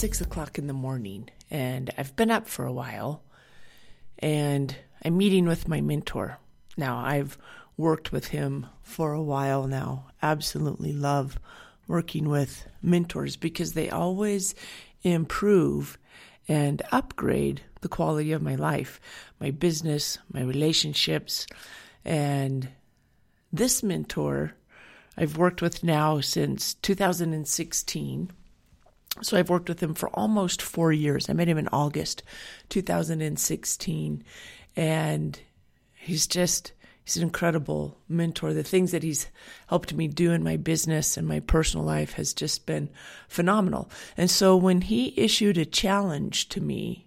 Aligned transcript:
six 0.00 0.22
o'clock 0.22 0.56
in 0.56 0.66
the 0.66 0.72
morning, 0.72 1.28
and 1.50 1.90
I've 1.98 2.16
been 2.16 2.30
up 2.30 2.48
for 2.48 2.64
a 2.64 2.72
while, 2.72 3.22
and 4.18 4.74
I'm 5.04 5.18
meeting 5.18 5.44
with 5.44 5.68
my 5.68 5.82
mentor. 5.82 6.38
Now, 6.78 6.96
I've 6.96 7.36
worked 7.76 8.10
with 8.10 8.28
him 8.28 8.64
for 8.80 9.12
a 9.12 9.20
while 9.20 9.66
now. 9.66 10.06
Absolutely 10.22 10.94
love 10.94 11.38
working 11.86 12.30
with 12.30 12.66
mentors 12.80 13.36
because 13.36 13.74
they 13.74 13.90
always 13.90 14.54
improve 15.02 15.98
and 16.48 16.80
upgrade 16.90 17.60
the 17.82 17.88
quality 17.88 18.32
of 18.32 18.40
my 18.40 18.54
life, 18.54 19.02
my 19.38 19.50
business, 19.50 20.16
my 20.32 20.40
relationships. 20.40 21.46
And 22.06 22.70
this 23.52 23.82
mentor 23.82 24.54
I've 25.18 25.36
worked 25.36 25.60
with 25.60 25.84
now 25.84 26.20
since 26.20 26.72
2016. 26.72 28.30
So 29.22 29.36
I've 29.36 29.50
worked 29.50 29.68
with 29.68 29.82
him 29.82 29.94
for 29.94 30.08
almost 30.10 30.62
four 30.62 30.92
years. 30.92 31.28
I 31.28 31.32
met 31.32 31.48
him 31.48 31.58
in 31.58 31.68
August 31.68 32.22
2016. 32.70 34.24
And 34.76 35.40
he's 35.94 36.26
just, 36.26 36.72
he's 37.04 37.16
an 37.16 37.22
incredible 37.22 37.98
mentor. 38.08 38.52
The 38.52 38.62
things 38.62 38.92
that 38.92 39.02
he's 39.02 39.28
helped 39.68 39.92
me 39.92 40.08
do 40.08 40.32
in 40.32 40.42
my 40.42 40.56
business 40.56 41.16
and 41.16 41.26
my 41.26 41.40
personal 41.40 41.84
life 41.84 42.14
has 42.14 42.32
just 42.32 42.66
been 42.66 42.88
phenomenal. 43.28 43.90
And 44.16 44.30
so 44.30 44.56
when 44.56 44.82
he 44.82 45.14
issued 45.16 45.58
a 45.58 45.64
challenge 45.64 46.48
to 46.50 46.60
me, 46.60 47.06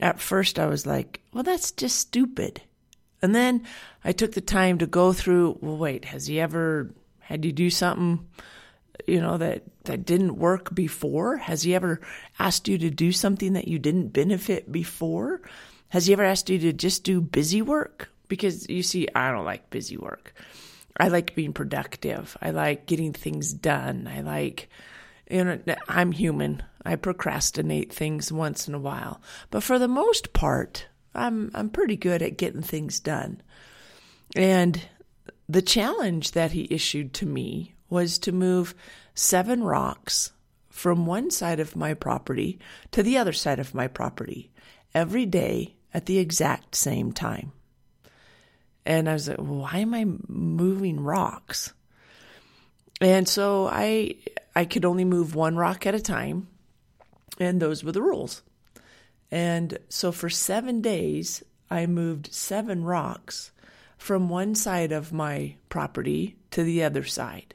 at 0.00 0.20
first 0.20 0.58
I 0.58 0.66
was 0.66 0.86
like, 0.86 1.20
well, 1.32 1.44
that's 1.44 1.70
just 1.70 1.98
stupid. 1.98 2.62
And 3.22 3.34
then 3.34 3.64
I 4.02 4.12
took 4.12 4.32
the 4.32 4.40
time 4.40 4.78
to 4.78 4.86
go 4.86 5.12
through, 5.12 5.58
well, 5.60 5.76
wait, 5.76 6.06
has 6.06 6.26
he 6.26 6.40
ever 6.40 6.90
had 7.20 7.44
you 7.44 7.52
do 7.52 7.70
something, 7.70 8.26
you 9.06 9.20
know, 9.20 9.38
that, 9.38 9.62
that 9.84 10.04
didn't 10.04 10.36
work 10.36 10.74
before? 10.74 11.36
Has 11.36 11.62
he 11.62 11.74
ever 11.74 12.00
asked 12.38 12.68
you 12.68 12.78
to 12.78 12.90
do 12.90 13.12
something 13.12 13.54
that 13.54 13.68
you 13.68 13.78
didn't 13.78 14.08
benefit 14.08 14.70
before? 14.70 15.42
Has 15.88 16.06
he 16.06 16.12
ever 16.12 16.24
asked 16.24 16.50
you 16.50 16.58
to 16.58 16.72
just 16.72 17.04
do 17.04 17.20
busy 17.20 17.62
work? 17.62 18.10
Because 18.28 18.68
you 18.68 18.82
see, 18.82 19.08
I 19.14 19.32
don't 19.32 19.44
like 19.44 19.70
busy 19.70 19.96
work. 19.96 20.34
I 20.98 21.08
like 21.08 21.34
being 21.34 21.52
productive. 21.52 22.36
I 22.40 22.50
like 22.50 22.86
getting 22.86 23.12
things 23.12 23.52
done. 23.52 24.08
I 24.12 24.20
like, 24.20 24.68
you 25.30 25.44
know, 25.44 25.58
I'm 25.88 26.12
human. 26.12 26.62
I 26.84 26.96
procrastinate 26.96 27.92
things 27.92 28.30
once 28.30 28.68
in 28.68 28.74
a 28.74 28.78
while. 28.78 29.20
But 29.50 29.62
for 29.62 29.78
the 29.78 29.88
most 29.88 30.32
part, 30.32 30.86
I'm 31.14 31.50
I'm 31.54 31.70
pretty 31.70 31.96
good 31.96 32.22
at 32.22 32.36
getting 32.36 32.62
things 32.62 33.00
done. 33.00 33.42
And 34.36 34.80
the 35.48 35.62
challenge 35.62 36.32
that 36.32 36.52
he 36.52 36.68
issued 36.70 37.12
to 37.14 37.26
me 37.26 37.74
was 37.90 38.18
to 38.20 38.32
move 38.32 38.74
seven 39.14 39.62
rocks 39.62 40.32
from 40.70 41.04
one 41.04 41.30
side 41.30 41.60
of 41.60 41.76
my 41.76 41.92
property 41.92 42.58
to 42.92 43.02
the 43.02 43.18
other 43.18 43.32
side 43.32 43.58
of 43.58 43.74
my 43.74 43.86
property 43.86 44.50
every 44.94 45.26
day 45.26 45.74
at 45.92 46.06
the 46.06 46.18
exact 46.18 46.74
same 46.74 47.12
time. 47.12 47.52
And 48.86 49.08
I 49.08 49.12
was 49.12 49.28
like, 49.28 49.38
why 49.38 49.78
am 49.78 49.92
I 49.92 50.06
moving 50.26 51.00
rocks? 51.00 51.74
And 53.00 53.28
so 53.28 53.66
I 53.66 54.16
I 54.54 54.64
could 54.64 54.84
only 54.84 55.04
move 55.04 55.34
one 55.34 55.56
rock 55.56 55.86
at 55.86 55.94
a 55.94 56.00
time, 56.00 56.48
and 57.38 57.60
those 57.60 57.84
were 57.84 57.92
the 57.92 58.02
rules. 58.02 58.42
And 59.30 59.78
so 59.88 60.12
for 60.12 60.28
7 60.28 60.80
days 60.80 61.42
I 61.70 61.86
moved 61.86 62.32
7 62.32 62.84
rocks 62.84 63.52
from 63.96 64.28
one 64.28 64.54
side 64.54 64.92
of 64.92 65.12
my 65.12 65.56
property 65.68 66.36
to 66.50 66.64
the 66.64 66.82
other 66.82 67.04
side. 67.04 67.54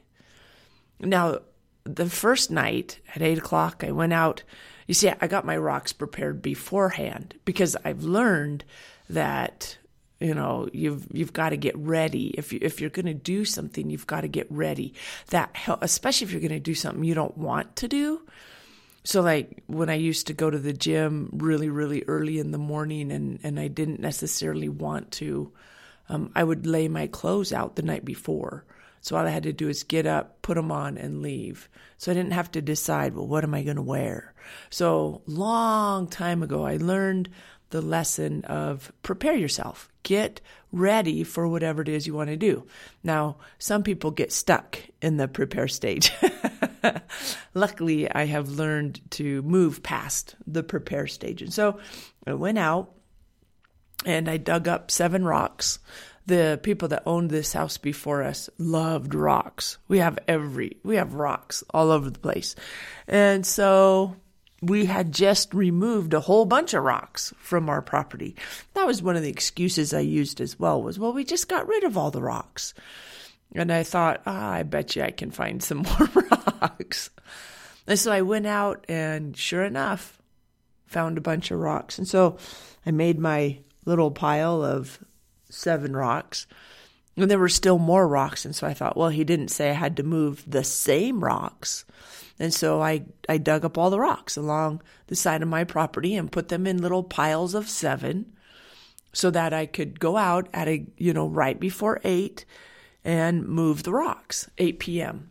Now, 1.00 1.40
the 1.84 2.08
first 2.08 2.50
night 2.50 3.00
at 3.14 3.22
8 3.22 3.38
o'clock, 3.38 3.84
I 3.86 3.92
went 3.92 4.12
out. 4.12 4.42
You 4.86 4.94
see, 4.94 5.10
I 5.20 5.26
got 5.26 5.44
my 5.44 5.56
rocks 5.56 5.92
prepared 5.92 6.42
beforehand 6.42 7.34
because 7.44 7.76
I've 7.84 8.04
learned 8.04 8.64
that 9.08 9.78
you 10.20 10.34
know 10.34 10.68
you've 10.72 11.06
you've 11.12 11.32
got 11.32 11.50
to 11.50 11.56
get 11.56 11.76
ready. 11.76 12.28
If 12.28 12.52
you 12.52 12.58
if 12.62 12.80
you're 12.80 12.90
going 12.90 13.06
to 13.06 13.14
do 13.14 13.44
something 13.44 13.90
you've 13.90 14.06
got 14.06 14.22
to 14.22 14.28
get 14.28 14.46
ready. 14.50 14.94
That 15.28 15.54
especially 15.80 16.26
if 16.26 16.32
you're 16.32 16.40
going 16.40 16.50
to 16.52 16.60
do 16.60 16.74
something 16.74 17.04
you 17.04 17.14
don't 17.14 17.36
want 17.36 17.76
to 17.76 17.88
do. 17.88 18.22
So 19.04 19.20
like 19.20 19.62
when 19.68 19.88
i 19.88 19.94
used 19.94 20.26
to 20.26 20.32
go 20.32 20.50
to 20.50 20.58
the 20.58 20.72
gym 20.72 21.30
really 21.32 21.68
really 21.68 22.02
early 22.08 22.40
in 22.40 22.50
the 22.50 22.58
morning 22.58 23.12
and 23.12 23.38
and 23.44 23.60
i 23.60 23.68
didn't 23.68 24.00
necessarily 24.00 24.68
want 24.68 25.12
to 25.12 25.52
um, 26.08 26.32
i 26.34 26.42
would 26.42 26.66
lay 26.66 26.88
my 26.88 27.06
clothes 27.06 27.52
out 27.52 27.76
the 27.76 27.82
night 27.82 28.04
before 28.04 28.64
so 29.06 29.16
all 29.16 29.26
i 29.26 29.30
had 29.30 29.42
to 29.42 29.52
do 29.52 29.68
is 29.68 29.82
get 29.82 30.06
up 30.06 30.42
put 30.42 30.56
them 30.56 30.72
on 30.72 30.98
and 30.98 31.22
leave 31.22 31.68
so 31.96 32.10
i 32.10 32.14
didn't 32.14 32.32
have 32.32 32.50
to 32.50 32.60
decide 32.60 33.14
well 33.14 33.26
what 33.26 33.44
am 33.44 33.54
i 33.54 33.62
going 33.62 33.76
to 33.76 33.82
wear 33.82 34.34
so, 34.70 35.22
long 35.26 36.08
time 36.08 36.42
ago, 36.42 36.64
I 36.64 36.76
learned 36.76 37.28
the 37.70 37.82
lesson 37.82 38.44
of 38.44 38.92
prepare 39.02 39.34
yourself, 39.34 39.90
get 40.02 40.40
ready 40.70 41.24
for 41.24 41.48
whatever 41.48 41.82
it 41.82 41.88
is 41.88 42.06
you 42.06 42.14
want 42.14 42.30
to 42.30 42.36
do. 42.36 42.66
Now, 43.02 43.38
some 43.58 43.82
people 43.82 44.10
get 44.10 44.32
stuck 44.32 44.78
in 45.02 45.16
the 45.16 45.28
prepare 45.28 45.68
stage. 45.68 46.12
Luckily, 47.54 48.10
I 48.10 48.26
have 48.26 48.50
learned 48.50 49.00
to 49.12 49.42
move 49.42 49.82
past 49.82 50.36
the 50.46 50.62
prepare 50.62 51.06
stage. 51.06 51.42
And 51.42 51.52
so 51.52 51.80
I 52.26 52.34
went 52.34 52.58
out 52.58 52.92
and 54.04 54.28
I 54.28 54.36
dug 54.36 54.68
up 54.68 54.90
seven 54.90 55.24
rocks. 55.24 55.80
The 56.26 56.58
people 56.62 56.88
that 56.88 57.04
owned 57.06 57.30
this 57.30 57.52
house 57.52 57.78
before 57.78 58.22
us 58.22 58.50
loved 58.58 59.14
rocks. 59.14 59.78
We 59.86 59.98
have 59.98 60.18
every, 60.26 60.76
we 60.82 60.96
have 60.96 61.14
rocks 61.14 61.62
all 61.70 61.90
over 61.90 62.10
the 62.10 62.18
place. 62.18 62.56
And 63.06 63.46
so 63.46 64.16
we 64.62 64.86
had 64.86 65.12
just 65.12 65.54
removed 65.54 66.14
a 66.14 66.20
whole 66.20 66.44
bunch 66.44 66.74
of 66.74 66.82
rocks 66.82 67.32
from 67.38 67.68
our 67.68 67.82
property. 67.82 68.36
That 68.74 68.86
was 68.86 69.02
one 69.02 69.16
of 69.16 69.22
the 69.22 69.30
excuses 69.30 69.94
I 69.94 70.00
used 70.00 70.40
as 70.40 70.58
well 70.58 70.82
was, 70.82 70.98
well, 70.98 71.12
we 71.12 71.24
just 71.24 71.48
got 71.48 71.68
rid 71.68 71.84
of 71.84 71.96
all 71.96 72.10
the 72.10 72.22
rocks. 72.22 72.74
And 73.54 73.72
I 73.72 73.82
thought, 73.82 74.22
ah, 74.26 74.50
I 74.50 74.62
bet 74.64 74.96
you 74.96 75.02
I 75.02 75.10
can 75.10 75.30
find 75.30 75.62
some 75.62 75.78
more 75.98 76.08
rocks. 76.60 77.10
And 77.86 77.98
so 77.98 78.10
I 78.10 78.22
went 78.22 78.46
out 78.46 78.84
and 78.88 79.36
sure 79.36 79.64
enough, 79.64 80.20
found 80.86 81.18
a 81.18 81.22
bunch 81.22 81.50
of 81.50 81.58
rocks. 81.58 81.98
And 81.98 82.08
so 82.08 82.38
I 82.84 82.90
made 82.90 83.18
my 83.18 83.58
little 83.84 84.10
pile 84.10 84.62
of 84.64 84.98
seven 85.56 85.96
rocks. 85.96 86.46
And 87.16 87.30
there 87.30 87.38
were 87.38 87.48
still 87.48 87.78
more 87.78 88.06
rocks. 88.06 88.44
And 88.44 88.54
so 88.54 88.66
I 88.66 88.74
thought, 88.74 88.96
well, 88.96 89.08
he 89.08 89.24
didn't 89.24 89.48
say 89.48 89.70
I 89.70 89.74
had 89.74 89.96
to 89.96 90.02
move 90.02 90.44
the 90.46 90.64
same 90.64 91.24
rocks. 91.24 91.84
And 92.38 92.52
so 92.52 92.82
I, 92.82 93.06
I 93.28 93.38
dug 93.38 93.64
up 93.64 93.78
all 93.78 93.88
the 93.88 94.00
rocks 94.00 94.36
along 94.36 94.82
the 95.06 95.16
side 95.16 95.42
of 95.42 95.48
my 95.48 95.64
property 95.64 96.14
and 96.14 96.30
put 96.30 96.48
them 96.48 96.66
in 96.66 96.82
little 96.82 97.02
piles 97.02 97.54
of 97.54 97.68
seven 97.68 98.32
so 99.14 99.30
that 99.30 99.54
I 99.54 99.64
could 99.64 99.98
go 99.98 100.18
out 100.18 100.48
at 100.52 100.68
a, 100.68 100.86
you 100.98 101.14
know, 101.14 101.26
right 101.26 101.58
before 101.58 102.02
eight 102.04 102.44
and 103.02 103.46
move 103.46 103.84
the 103.84 103.92
rocks, 103.92 104.50
8 104.58 104.78
p.m. 104.78 105.30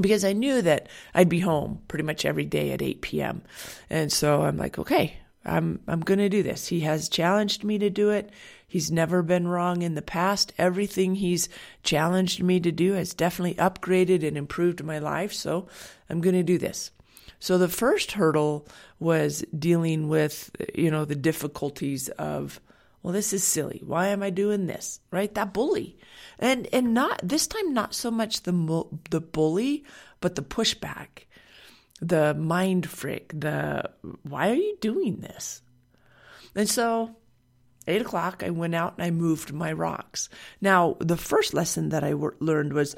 Because 0.00 0.24
I 0.24 0.32
knew 0.32 0.62
that 0.62 0.88
I'd 1.14 1.28
be 1.28 1.40
home 1.40 1.80
pretty 1.88 2.04
much 2.04 2.24
every 2.24 2.44
day 2.44 2.70
at 2.70 2.82
8 2.82 3.00
p.m. 3.00 3.42
And 3.90 4.12
so 4.12 4.42
I'm 4.42 4.58
like, 4.58 4.78
okay, 4.78 5.16
I'm 5.44 5.80
I'm 5.88 6.00
going 6.00 6.18
to 6.18 6.28
do 6.28 6.42
this. 6.42 6.68
He 6.68 6.80
has 6.80 7.08
challenged 7.08 7.64
me 7.64 7.78
to 7.78 7.90
do 7.90 8.10
it. 8.10 8.30
He's 8.74 8.90
never 8.90 9.22
been 9.22 9.46
wrong 9.46 9.82
in 9.82 9.94
the 9.94 10.02
past. 10.02 10.52
Everything 10.58 11.14
he's 11.14 11.48
challenged 11.84 12.42
me 12.42 12.58
to 12.58 12.72
do 12.72 12.94
has 12.94 13.14
definitely 13.14 13.54
upgraded 13.54 14.26
and 14.26 14.36
improved 14.36 14.82
my 14.82 14.98
life. 14.98 15.32
So 15.32 15.68
I'm 16.10 16.20
going 16.20 16.34
to 16.34 16.42
do 16.42 16.58
this. 16.58 16.90
So 17.38 17.56
the 17.56 17.68
first 17.68 18.10
hurdle 18.10 18.66
was 18.98 19.44
dealing 19.56 20.08
with, 20.08 20.50
you 20.74 20.90
know, 20.90 21.04
the 21.04 21.14
difficulties 21.14 22.08
of, 22.08 22.60
well, 23.00 23.12
this 23.12 23.32
is 23.32 23.44
silly. 23.44 23.80
Why 23.86 24.08
am 24.08 24.24
I 24.24 24.30
doing 24.30 24.66
this? 24.66 24.98
Right? 25.12 25.32
That 25.32 25.54
bully. 25.54 25.96
And, 26.40 26.66
and 26.72 26.92
not, 26.92 27.20
this 27.22 27.46
time, 27.46 27.74
not 27.74 27.94
so 27.94 28.10
much 28.10 28.42
the, 28.42 28.82
the 29.10 29.20
bully, 29.20 29.84
but 30.20 30.34
the 30.34 30.42
pushback, 30.42 31.26
the 32.00 32.34
mind 32.34 32.90
freak, 32.90 33.38
the, 33.38 33.88
why 34.24 34.50
are 34.50 34.56
you 34.56 34.76
doing 34.80 35.20
this? 35.20 35.62
And 36.56 36.68
so 36.68 37.14
eight 37.86 38.02
o'clock, 38.02 38.42
I 38.44 38.50
went 38.50 38.74
out 38.74 38.94
and 38.96 39.04
I 39.04 39.10
moved 39.10 39.52
my 39.52 39.72
rocks. 39.72 40.28
Now, 40.60 40.96
the 41.00 41.16
first 41.16 41.54
lesson 41.54 41.90
that 41.90 42.04
I 42.04 42.10
w- 42.10 42.34
learned 42.40 42.72
was 42.72 42.96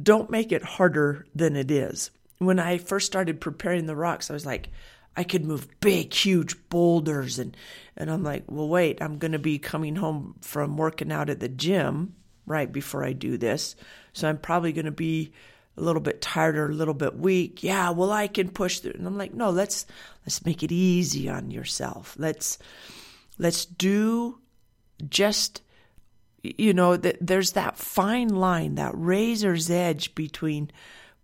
don't 0.00 0.30
make 0.30 0.52
it 0.52 0.62
harder 0.62 1.26
than 1.34 1.56
it 1.56 1.70
is. 1.70 2.10
When 2.38 2.58
I 2.58 2.78
first 2.78 3.06
started 3.06 3.40
preparing 3.40 3.86
the 3.86 3.96
rocks, 3.96 4.30
I 4.30 4.34
was 4.34 4.46
like, 4.46 4.68
I 5.16 5.22
could 5.22 5.44
move 5.44 5.68
big, 5.80 6.12
huge 6.12 6.56
boulders. 6.68 7.38
And, 7.38 7.56
and 7.96 8.10
I'm 8.10 8.24
like, 8.24 8.44
well, 8.48 8.68
wait, 8.68 9.00
I'm 9.00 9.18
going 9.18 9.32
to 9.32 9.38
be 9.38 9.58
coming 9.58 9.96
home 9.96 10.34
from 10.40 10.76
working 10.76 11.12
out 11.12 11.30
at 11.30 11.40
the 11.40 11.48
gym 11.48 12.14
right 12.46 12.70
before 12.70 13.04
I 13.04 13.12
do 13.12 13.38
this. 13.38 13.76
So 14.12 14.28
I'm 14.28 14.38
probably 14.38 14.72
going 14.72 14.84
to 14.86 14.90
be 14.90 15.32
a 15.76 15.80
little 15.80 16.02
bit 16.02 16.20
tired 16.20 16.56
or 16.56 16.66
a 16.68 16.74
little 16.74 16.94
bit 16.94 17.16
weak. 17.16 17.62
Yeah, 17.62 17.90
well, 17.90 18.10
I 18.10 18.26
can 18.26 18.48
push 18.48 18.80
through. 18.80 18.92
And 18.92 19.06
I'm 19.06 19.16
like, 19.16 19.34
no, 19.34 19.50
let's, 19.50 19.86
let's 20.26 20.44
make 20.44 20.62
it 20.62 20.72
easy 20.72 21.28
on 21.28 21.50
yourself. 21.50 22.16
Let's, 22.18 22.58
Let's 23.38 23.64
do 23.64 24.38
just, 25.08 25.62
you 26.42 26.72
know, 26.72 26.96
there's 26.96 27.52
that 27.52 27.76
fine 27.76 28.28
line, 28.28 28.76
that 28.76 28.92
razor's 28.94 29.70
edge 29.70 30.14
between 30.14 30.70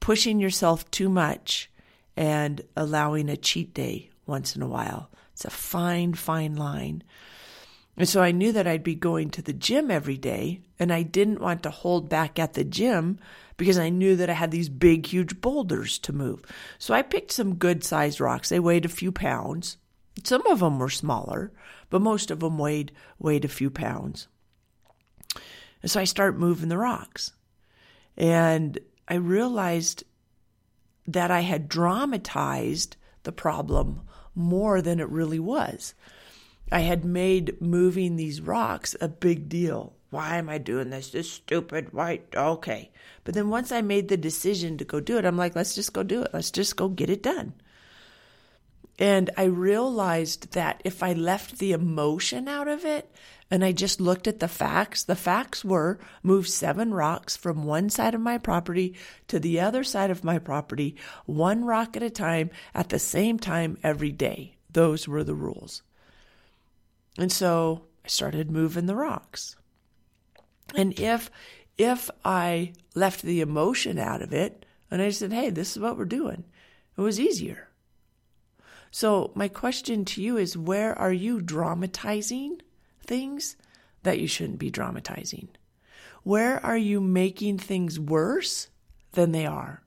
pushing 0.00 0.40
yourself 0.40 0.90
too 0.90 1.08
much 1.08 1.70
and 2.16 2.62
allowing 2.76 3.28
a 3.28 3.36
cheat 3.36 3.74
day 3.74 4.10
once 4.26 4.56
in 4.56 4.62
a 4.62 4.68
while. 4.68 5.10
It's 5.32 5.44
a 5.44 5.50
fine, 5.50 6.14
fine 6.14 6.56
line. 6.56 7.02
And 7.96 8.08
so 8.08 8.22
I 8.22 8.32
knew 8.32 8.52
that 8.52 8.66
I'd 8.66 8.82
be 8.82 8.94
going 8.94 9.30
to 9.30 9.42
the 9.42 9.52
gym 9.52 9.90
every 9.90 10.16
day, 10.16 10.62
and 10.78 10.92
I 10.92 11.02
didn't 11.02 11.40
want 11.40 11.62
to 11.64 11.70
hold 11.70 12.08
back 12.08 12.38
at 12.38 12.54
the 12.54 12.64
gym 12.64 13.18
because 13.56 13.78
I 13.78 13.90
knew 13.90 14.16
that 14.16 14.30
I 14.30 14.32
had 14.32 14.50
these 14.50 14.70
big, 14.70 15.06
huge 15.06 15.40
boulders 15.40 15.98
to 16.00 16.12
move. 16.14 16.42
So 16.78 16.94
I 16.94 17.02
picked 17.02 17.32
some 17.32 17.56
good 17.56 17.84
sized 17.84 18.20
rocks. 18.20 18.48
They 18.48 18.58
weighed 18.58 18.86
a 18.86 18.88
few 18.88 19.12
pounds. 19.12 19.76
Some 20.24 20.46
of 20.46 20.60
them 20.60 20.78
were 20.78 20.88
smaller, 20.88 21.52
but 21.90 22.00
most 22.00 22.30
of 22.30 22.40
them 22.40 22.58
weighed 22.58 22.92
weighed 23.18 23.44
a 23.44 23.48
few 23.48 23.70
pounds. 23.70 24.28
And 25.82 25.90
so 25.90 26.00
I 26.00 26.04
start 26.04 26.38
moving 26.38 26.68
the 26.68 26.78
rocks. 26.78 27.32
And 28.16 28.78
I 29.08 29.14
realized 29.14 30.04
that 31.06 31.30
I 31.30 31.40
had 31.40 31.68
dramatized 31.68 32.96
the 33.22 33.32
problem 33.32 34.02
more 34.34 34.80
than 34.80 35.00
it 35.00 35.08
really 35.08 35.38
was. 35.38 35.94
I 36.72 36.80
had 36.80 37.04
made 37.04 37.60
moving 37.60 38.16
these 38.16 38.40
rocks 38.40 38.94
a 39.00 39.08
big 39.08 39.48
deal. 39.48 39.94
Why 40.10 40.36
am 40.36 40.48
I 40.48 40.58
doing 40.58 40.90
this? 40.90 41.10
This 41.10 41.30
stupid. 41.30 41.92
Why? 41.92 42.20
Okay. 42.34 42.90
But 43.24 43.34
then 43.34 43.48
once 43.48 43.72
I 43.72 43.80
made 43.80 44.08
the 44.08 44.16
decision 44.16 44.76
to 44.78 44.84
go 44.84 45.00
do 45.00 45.18
it, 45.18 45.24
I'm 45.24 45.36
like, 45.36 45.56
let's 45.56 45.74
just 45.74 45.92
go 45.92 46.02
do 46.02 46.22
it. 46.22 46.30
Let's 46.32 46.50
just 46.50 46.76
go 46.76 46.88
get 46.88 47.10
it 47.10 47.22
done. 47.22 47.54
And 49.00 49.30
I 49.34 49.44
realized 49.44 50.52
that 50.52 50.82
if 50.84 51.02
I 51.02 51.14
left 51.14 51.58
the 51.58 51.72
emotion 51.72 52.46
out 52.46 52.68
of 52.68 52.84
it 52.84 53.10
and 53.50 53.64
I 53.64 53.72
just 53.72 53.98
looked 53.98 54.28
at 54.28 54.40
the 54.40 54.46
facts, 54.46 55.02
the 55.02 55.16
facts 55.16 55.64
were 55.64 55.98
move 56.22 56.46
seven 56.46 56.92
rocks 56.92 57.34
from 57.34 57.64
one 57.64 57.88
side 57.88 58.14
of 58.14 58.20
my 58.20 58.36
property 58.36 58.94
to 59.28 59.40
the 59.40 59.58
other 59.58 59.84
side 59.84 60.10
of 60.10 60.22
my 60.22 60.38
property, 60.38 60.96
one 61.24 61.64
rock 61.64 61.96
at 61.96 62.02
a 62.02 62.10
time 62.10 62.50
at 62.74 62.90
the 62.90 62.98
same 62.98 63.38
time 63.38 63.78
every 63.82 64.12
day. 64.12 64.56
Those 64.70 65.08
were 65.08 65.24
the 65.24 65.34
rules. 65.34 65.82
And 67.16 67.32
so 67.32 67.86
I 68.04 68.08
started 68.08 68.50
moving 68.50 68.84
the 68.84 68.94
rocks. 68.94 69.56
And 70.76 70.98
if 71.00 71.30
if 71.78 72.10
I 72.22 72.74
left 72.94 73.22
the 73.22 73.40
emotion 73.40 73.98
out 73.98 74.20
of 74.20 74.34
it 74.34 74.66
and 74.90 75.00
I 75.00 75.08
said, 75.08 75.32
"Hey, 75.32 75.48
this 75.48 75.72
is 75.72 75.78
what 75.78 75.96
we're 75.96 76.04
doing." 76.04 76.44
It 76.98 77.00
was 77.00 77.18
easier. 77.18 77.69
So, 78.90 79.30
my 79.34 79.48
question 79.48 80.04
to 80.06 80.22
you 80.22 80.36
is 80.36 80.56
where 80.56 80.98
are 80.98 81.12
you 81.12 81.40
dramatizing 81.40 82.60
things 83.04 83.56
that 84.02 84.18
you 84.18 84.26
shouldn't 84.26 84.58
be 84.58 84.70
dramatizing? 84.70 85.48
Where 86.22 86.64
are 86.64 86.76
you 86.76 87.00
making 87.00 87.58
things 87.58 88.00
worse 88.00 88.68
than 89.12 89.32
they 89.32 89.46
are? 89.46 89.82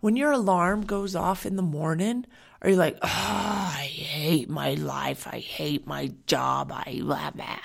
When 0.00 0.16
your 0.16 0.32
alarm 0.32 0.82
goes 0.82 1.16
off 1.16 1.46
in 1.46 1.56
the 1.56 1.62
morning, 1.62 2.26
are 2.60 2.70
you 2.70 2.76
like, 2.76 2.98
oh, 3.02 3.72
I 3.78 3.84
hate 3.84 4.48
my 4.48 4.74
life. 4.74 5.26
I 5.26 5.38
hate 5.38 5.86
my 5.86 6.12
job. 6.26 6.70
I 6.72 7.00
blah, 7.02 7.30
blah. 7.30 7.58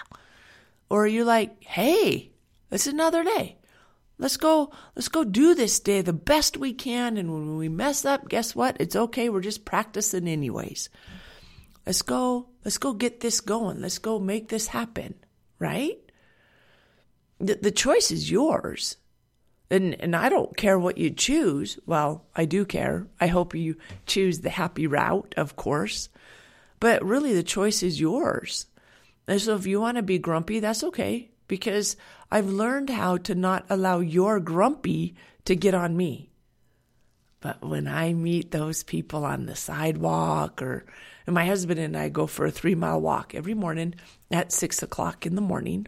Or 0.89 1.04
are 1.04 1.07
you 1.07 1.25
like, 1.25 1.63
hey, 1.63 2.31
it's 2.72 2.88
another 2.88 3.24
day. 3.24 3.56
Let's 4.19 4.38
go, 4.38 4.72
let's 4.96 5.10
go 5.10 5.24
do 5.24 5.54
this 5.54 5.80
day 5.80 6.02
the 6.02 6.14
best 6.14 6.58
we 6.58 6.74
can. 6.74 7.18
And 7.18 7.31
when 7.31 7.58
we 7.58 7.69
mess 7.69 8.04
up, 8.04 8.30
guess 8.30 8.56
what? 8.56 8.78
It's 8.80 8.96
okay. 8.96 9.30
We're 9.30 9.42
just 9.42 9.66
practicing 9.66 10.28
anyways. 10.28 10.90
Let's 11.86 12.02
go, 12.02 12.50
let's 12.66 12.80
go 12.80 12.94
get 12.94 13.19
this 13.19 13.42
going. 13.42 13.81
Let's 13.81 14.00
go 14.00 14.19
make 14.19 14.50
this 14.50 14.68
happen. 14.68 15.16
Right? 15.60 15.98
The, 17.40 17.60
the 17.62 17.72
choice 17.72 18.12
is 18.12 18.31
yours. 18.31 18.98
And, 19.69 19.96
and 20.00 20.16
I 20.16 20.30
don't 20.30 20.58
care 20.58 20.80
what 20.80 20.98
you 20.98 21.12
choose. 21.12 21.78
Well, 21.86 22.25
I 22.36 22.46
do 22.46 22.66
care. 22.66 23.06
I 23.20 23.28
hope 23.28 23.54
you 23.54 23.78
choose 24.06 24.40
the 24.40 24.50
happy 24.50 24.88
route, 24.88 25.34
of 25.38 25.56
course. 25.56 26.10
But 26.80 27.04
really, 27.04 27.34
the 27.34 27.44
choice 27.44 27.84
is 27.84 28.00
yours. 28.00 28.66
And 29.28 29.40
so 29.42 29.56
if 29.56 29.68
you 29.68 29.80
want 29.80 29.98
to 29.98 30.04
be 30.04 30.18
grumpy, 30.18 30.60
that's 30.60 30.84
okay 30.86 31.31
because 31.48 31.96
I've 32.32 32.48
learned 32.48 32.90
how 32.90 33.18
to 33.18 33.36
not 33.36 33.66
allow 33.70 34.00
your 34.00 34.40
grumpy 34.40 35.16
to 35.46 35.56
get 35.56 35.74
on 35.74 35.96
me. 35.96 36.30
But 37.40 37.64
when 37.64 37.88
I 37.88 38.14
meet 38.14 38.52
those 38.52 38.84
people 38.84 39.24
on 39.24 39.46
the 39.46 39.56
sidewalk, 39.56 40.62
or 40.62 40.86
and 41.26 41.34
my 41.34 41.46
husband 41.46 41.80
and 41.80 41.96
I 41.96 42.10
go 42.10 42.28
for 42.28 42.46
a 42.46 42.52
three 42.52 42.76
mile 42.76 43.00
walk 43.00 43.36
every 43.36 43.54
morning 43.54 43.96
at 44.32 44.52
six 44.52 44.82
o'clock 44.82 45.26
in 45.26 45.36
the 45.36 45.42
morning. 45.42 45.88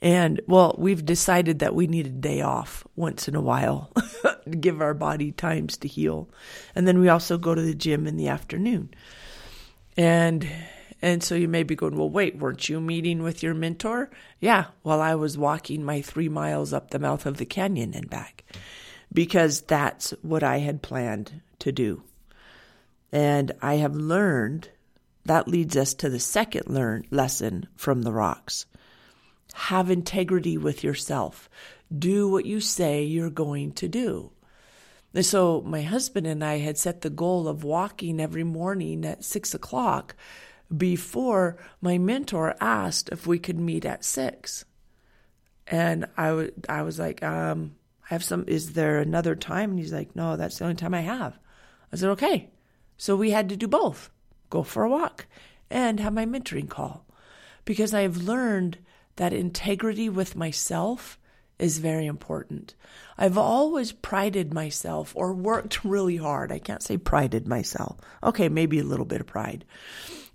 And 0.00 0.40
well, 0.46 0.74
we've 0.78 1.04
decided 1.04 1.60
that 1.60 1.74
we 1.74 1.86
need 1.86 2.06
a 2.06 2.10
day 2.10 2.40
off 2.40 2.86
once 2.96 3.28
in 3.28 3.34
a 3.34 3.40
while 3.40 3.92
to 4.44 4.56
give 4.58 4.80
our 4.80 4.94
body 4.94 5.32
times 5.32 5.76
to 5.78 5.88
heal. 5.88 6.28
And 6.74 6.86
then 6.86 6.98
we 6.98 7.08
also 7.08 7.38
go 7.38 7.54
to 7.54 7.62
the 7.62 7.74
gym 7.74 8.06
in 8.06 8.16
the 8.16 8.28
afternoon. 8.28 8.92
And 9.96 10.48
and 11.02 11.22
so 11.22 11.34
you 11.34 11.48
may 11.48 11.64
be 11.64 11.74
going, 11.74 11.96
well, 11.96 12.08
wait, 12.08 12.38
weren't 12.38 12.68
you 12.68 12.80
meeting 12.80 13.24
with 13.24 13.42
your 13.42 13.54
mentor? 13.54 14.08
Yeah, 14.38 14.66
while 14.82 15.00
I 15.00 15.16
was 15.16 15.36
walking 15.36 15.84
my 15.84 16.00
three 16.00 16.28
miles 16.28 16.72
up 16.72 16.90
the 16.90 17.00
mouth 17.00 17.26
of 17.26 17.38
the 17.38 17.44
canyon 17.44 17.92
and 17.92 18.08
back, 18.08 18.44
because 19.12 19.62
that's 19.62 20.12
what 20.22 20.44
I 20.44 20.58
had 20.58 20.80
planned 20.80 21.42
to 21.58 21.72
do. 21.72 22.04
And 23.10 23.50
I 23.60 23.74
have 23.74 23.96
learned 23.96 24.68
that 25.24 25.48
leads 25.48 25.76
us 25.76 25.92
to 25.94 26.08
the 26.08 26.20
second 26.20 26.68
learn 26.68 27.04
lesson 27.10 27.66
from 27.76 28.02
the 28.02 28.12
rocks. 28.12 28.66
Have 29.54 29.90
integrity 29.90 30.56
with 30.56 30.82
yourself. 30.82 31.50
Do 31.96 32.28
what 32.28 32.46
you 32.46 32.60
say 32.60 33.02
you're 33.02 33.30
going 33.30 33.72
to 33.72 33.88
do. 33.88 34.32
And 35.14 35.26
so 35.26 35.60
my 35.60 35.82
husband 35.82 36.26
and 36.26 36.42
I 36.42 36.58
had 36.58 36.78
set 36.78 37.02
the 37.02 37.10
goal 37.10 37.46
of 37.46 37.64
walking 37.64 38.18
every 38.20 38.44
morning 38.44 39.04
at 39.04 39.24
six 39.24 39.52
o'clock 39.52 40.16
before 40.76 41.56
my 41.80 41.98
mentor 41.98 42.54
asked 42.60 43.10
if 43.10 43.26
we 43.26 43.38
could 43.38 43.58
meet 43.58 43.84
at 43.84 44.04
six. 44.04 44.64
And 45.66 46.06
I, 46.16 46.28
w- 46.28 46.52
I 46.68 46.82
was 46.82 46.98
like, 46.98 47.22
um, 47.22 47.76
I 48.04 48.14
have 48.14 48.24
some, 48.24 48.44
is 48.46 48.72
there 48.72 48.98
another 48.98 49.34
time? 49.34 49.70
And 49.70 49.78
he's 49.78 49.92
like, 49.92 50.14
no, 50.16 50.36
that's 50.36 50.58
the 50.58 50.64
only 50.64 50.76
time 50.76 50.94
I 50.94 51.00
have. 51.02 51.38
I 51.92 51.96
said, 51.96 52.10
okay. 52.10 52.50
So 52.96 53.16
we 53.16 53.30
had 53.30 53.48
to 53.48 53.56
do 53.56 53.68
both 53.68 54.10
go 54.50 54.62
for 54.62 54.84
a 54.84 54.90
walk 54.90 55.26
and 55.70 55.98
have 55.98 56.12
my 56.12 56.26
mentoring 56.26 56.68
call 56.68 57.06
because 57.64 57.94
I've 57.94 58.18
learned 58.18 58.78
that 59.16 59.32
integrity 59.32 60.08
with 60.08 60.36
myself 60.36 61.18
is 61.58 61.78
very 61.78 62.06
important. 62.06 62.74
I've 63.16 63.38
always 63.38 63.92
prided 63.92 64.52
myself 64.52 65.12
or 65.14 65.32
worked 65.32 65.84
really 65.84 66.16
hard. 66.16 66.50
I 66.50 66.58
can't 66.58 66.82
say 66.82 66.96
prided 66.96 67.46
myself. 67.46 67.98
Okay, 68.22 68.48
maybe 68.48 68.78
a 68.78 68.84
little 68.84 69.04
bit 69.04 69.20
of 69.20 69.26
pride. 69.26 69.64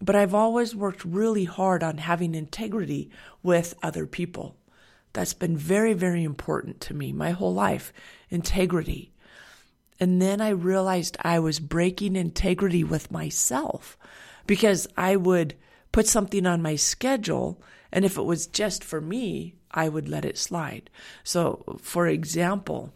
But 0.01 0.15
I've 0.15 0.34
always 0.34 0.75
worked 0.75 1.03
really 1.03 1.46
hard 1.46 1.84
on 1.84 1.98
having 1.98 2.36
integrity 2.36 3.10
with 3.44 3.74
other 3.82 4.06
people. 4.06 4.56
That's 5.13 5.34
been 5.34 5.58
very, 5.58 5.94
very 5.94 6.24
important 6.24 6.80
to 6.82 6.94
me 6.94 7.12
my 7.12 7.32
whole 7.32 7.53
life 7.53 7.91
integrity. 8.30 9.12
And 10.00 10.22
then 10.22 10.41
I 10.41 10.50
realized 10.50 11.18
I 11.22 11.39
was 11.39 11.60
breaking 11.60 12.15
integrity 12.15 12.84
with 12.84 13.12
myself 13.12 13.98
because 14.46 14.88
I 14.96 15.15
would 15.15 15.56
put 15.91 16.08
something 16.08 16.46
on 16.46 16.62
my 16.62 16.75
schedule, 16.75 17.60
and 17.91 18.06
if 18.06 18.17
it 18.17 18.24
was 18.24 18.48
just 18.48 18.84
for 18.84 19.01
me, 19.01 19.56
I 19.72 19.89
would 19.89 20.10
let 20.10 20.25
it 20.25 20.38
slide. 20.38 20.89
So, 21.24 21.79
for 21.82 22.08
example, 22.08 22.94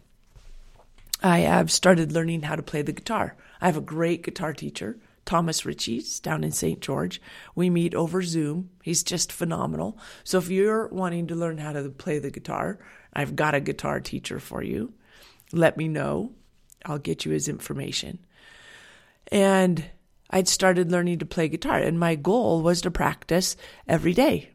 I 1.22 1.40
have 1.40 1.70
started 1.70 2.12
learning 2.12 2.42
how 2.42 2.56
to 2.56 2.62
play 2.62 2.82
the 2.82 2.92
guitar. 2.92 3.36
I 3.60 3.66
have 3.66 3.76
a 3.76 3.82
great 3.82 4.22
guitar 4.22 4.52
teacher 4.52 4.98
Thomas 5.24 5.64
Ritchie's 5.64 6.20
down 6.20 6.44
in 6.44 6.52
St. 6.52 6.80
George. 6.80 7.20
We 7.54 7.70
meet 7.70 7.94
over 7.94 8.22
Zoom. 8.22 8.70
He's 8.82 9.02
just 9.02 9.32
phenomenal. 9.32 9.98
So 10.24 10.38
if 10.38 10.50
you're 10.50 10.88
wanting 10.88 11.28
to 11.28 11.34
learn 11.34 11.58
how 11.58 11.72
to 11.72 11.88
play 11.90 12.18
the 12.18 12.30
guitar, 12.30 12.78
I've 13.12 13.36
got 13.36 13.54
a 13.54 13.60
guitar 13.60 14.00
teacher 14.00 14.40
for 14.40 14.62
you. 14.62 14.94
Let 15.52 15.76
me 15.76 15.88
know. 15.88 16.32
I'll 16.84 16.98
get 16.98 17.24
you 17.24 17.32
his 17.32 17.48
information. 17.48 18.18
And 19.30 19.84
I'd 20.30 20.48
started 20.48 20.90
learning 20.90 21.20
to 21.20 21.26
play 21.26 21.48
guitar, 21.48 21.78
and 21.78 22.00
my 22.00 22.14
goal 22.16 22.62
was 22.62 22.80
to 22.82 22.90
practice 22.90 23.56
every 23.86 24.14
day. 24.14 24.51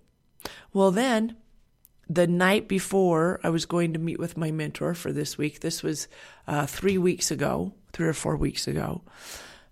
Well, 0.78 0.92
then, 0.92 1.36
the 2.08 2.28
night 2.28 2.68
before 2.68 3.40
I 3.44 3.50
was 3.50 3.66
going 3.66 3.94
to 3.94 4.00
meet 4.00 4.20
with 4.20 4.38
my 4.38 4.52
mentor 4.52 4.94
for 4.94 5.12
this 5.12 5.36
week, 5.36 5.62
this 5.62 5.82
was 5.82 6.08
uh, 6.48 6.68
three 6.68 7.00
weeks 7.00 7.32
ago, 7.32 7.74
three 7.94 8.06
or 8.06 8.14
four 8.14 8.36
weeks 8.36 8.68
ago. 8.68 9.02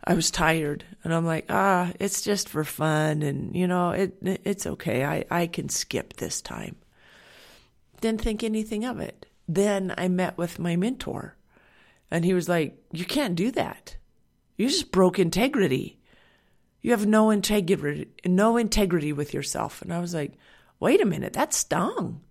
I 0.03 0.15
was 0.15 0.31
tired 0.31 0.83
and 1.03 1.13
I'm 1.13 1.23
like, 1.23 1.45
ah, 1.47 1.91
it's 1.99 2.23
just 2.23 2.49
for 2.49 2.63
fun 2.63 3.21
and 3.21 3.55
you 3.55 3.67
know, 3.67 3.91
it 3.91 4.17
it's 4.23 4.65
okay. 4.65 5.05
I 5.05 5.25
I 5.29 5.45
can 5.45 5.69
skip 5.69 6.13
this 6.13 6.41
time. 6.41 6.75
Didn't 8.01 8.21
think 8.21 8.43
anything 8.43 8.83
of 8.83 8.99
it. 8.99 9.27
Then 9.47 9.93
I 9.99 10.07
met 10.07 10.39
with 10.39 10.57
my 10.57 10.75
mentor 10.75 11.35
and 12.09 12.25
he 12.25 12.33
was 12.33 12.49
like, 12.49 12.79
"You 12.91 13.05
can't 13.05 13.35
do 13.35 13.51
that. 13.51 13.95
You 14.57 14.69
just 14.69 14.91
broke 14.91 15.19
integrity. 15.19 15.99
You 16.81 16.89
have 16.89 17.05
no 17.05 17.29
integrity 17.29 18.07
no 18.25 18.57
integrity 18.57 19.13
with 19.13 19.35
yourself." 19.35 19.83
And 19.83 19.93
I 19.93 19.99
was 19.99 20.15
like, 20.15 20.33
"Wait 20.85 21.01
a 21.01 21.05
minute, 21.05 21.33
that 21.33 21.53
stung." 21.53 22.21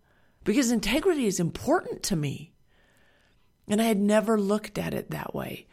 Because 0.45 0.71
integrity 0.71 1.27
is 1.27 1.41
important 1.41 2.03
to 2.05 2.17
me. 2.17 2.53
And 3.67 3.81
I 3.81 3.85
had 3.85 3.99
never 3.99 4.39
looked 4.39 4.79
at 4.79 4.95
it 4.95 5.11
that 5.11 5.35
way 5.35 5.67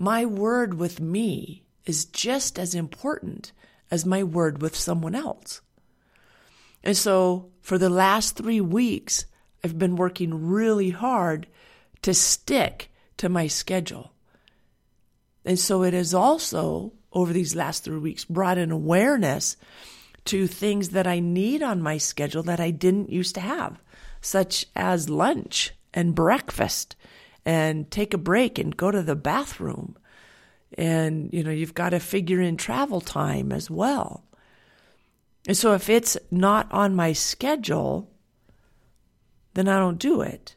my 0.00 0.24
word 0.24 0.72
with 0.72 0.98
me 0.98 1.62
is 1.84 2.06
just 2.06 2.58
as 2.58 2.74
important 2.74 3.52
as 3.90 4.06
my 4.06 4.24
word 4.24 4.62
with 4.62 4.74
someone 4.74 5.14
else. 5.14 5.60
And 6.82 6.96
so 6.96 7.50
for 7.60 7.76
the 7.76 7.90
last 7.90 8.34
three 8.34 8.62
weeks, 8.62 9.26
I've 9.62 9.78
been 9.78 9.96
working 9.96 10.48
really 10.48 10.88
hard 10.88 11.46
to 12.00 12.14
stick 12.14 12.90
to 13.18 13.28
my 13.28 13.46
schedule. 13.46 14.14
And 15.44 15.58
so 15.58 15.82
it 15.82 15.92
has 15.92 16.14
also, 16.14 16.94
over 17.12 17.34
these 17.34 17.54
last 17.54 17.84
three 17.84 17.98
weeks, 17.98 18.24
brought 18.24 18.56
an 18.56 18.70
awareness 18.70 19.58
to 20.30 20.46
things 20.46 20.90
that 20.90 21.08
I 21.08 21.18
need 21.18 21.60
on 21.60 21.82
my 21.82 21.98
schedule 21.98 22.44
that 22.44 22.60
I 22.60 22.70
didn't 22.70 23.10
used 23.10 23.34
to 23.34 23.40
have, 23.40 23.80
such 24.20 24.64
as 24.76 25.10
lunch 25.10 25.72
and 25.92 26.14
breakfast 26.14 26.94
and 27.44 27.90
take 27.90 28.14
a 28.14 28.18
break 28.18 28.56
and 28.56 28.76
go 28.76 28.92
to 28.92 29.02
the 29.02 29.16
bathroom. 29.16 29.96
And, 30.78 31.32
you 31.32 31.42
know, 31.42 31.50
you've 31.50 31.74
got 31.74 31.90
to 31.90 31.98
figure 31.98 32.40
in 32.40 32.56
travel 32.56 33.00
time 33.00 33.50
as 33.50 33.68
well. 33.68 34.24
And 35.48 35.56
so 35.56 35.74
if 35.74 35.88
it's 35.88 36.16
not 36.30 36.70
on 36.70 36.94
my 36.94 37.12
schedule, 37.12 38.08
then 39.54 39.66
I 39.66 39.80
don't 39.80 39.98
do 39.98 40.20
it. 40.20 40.54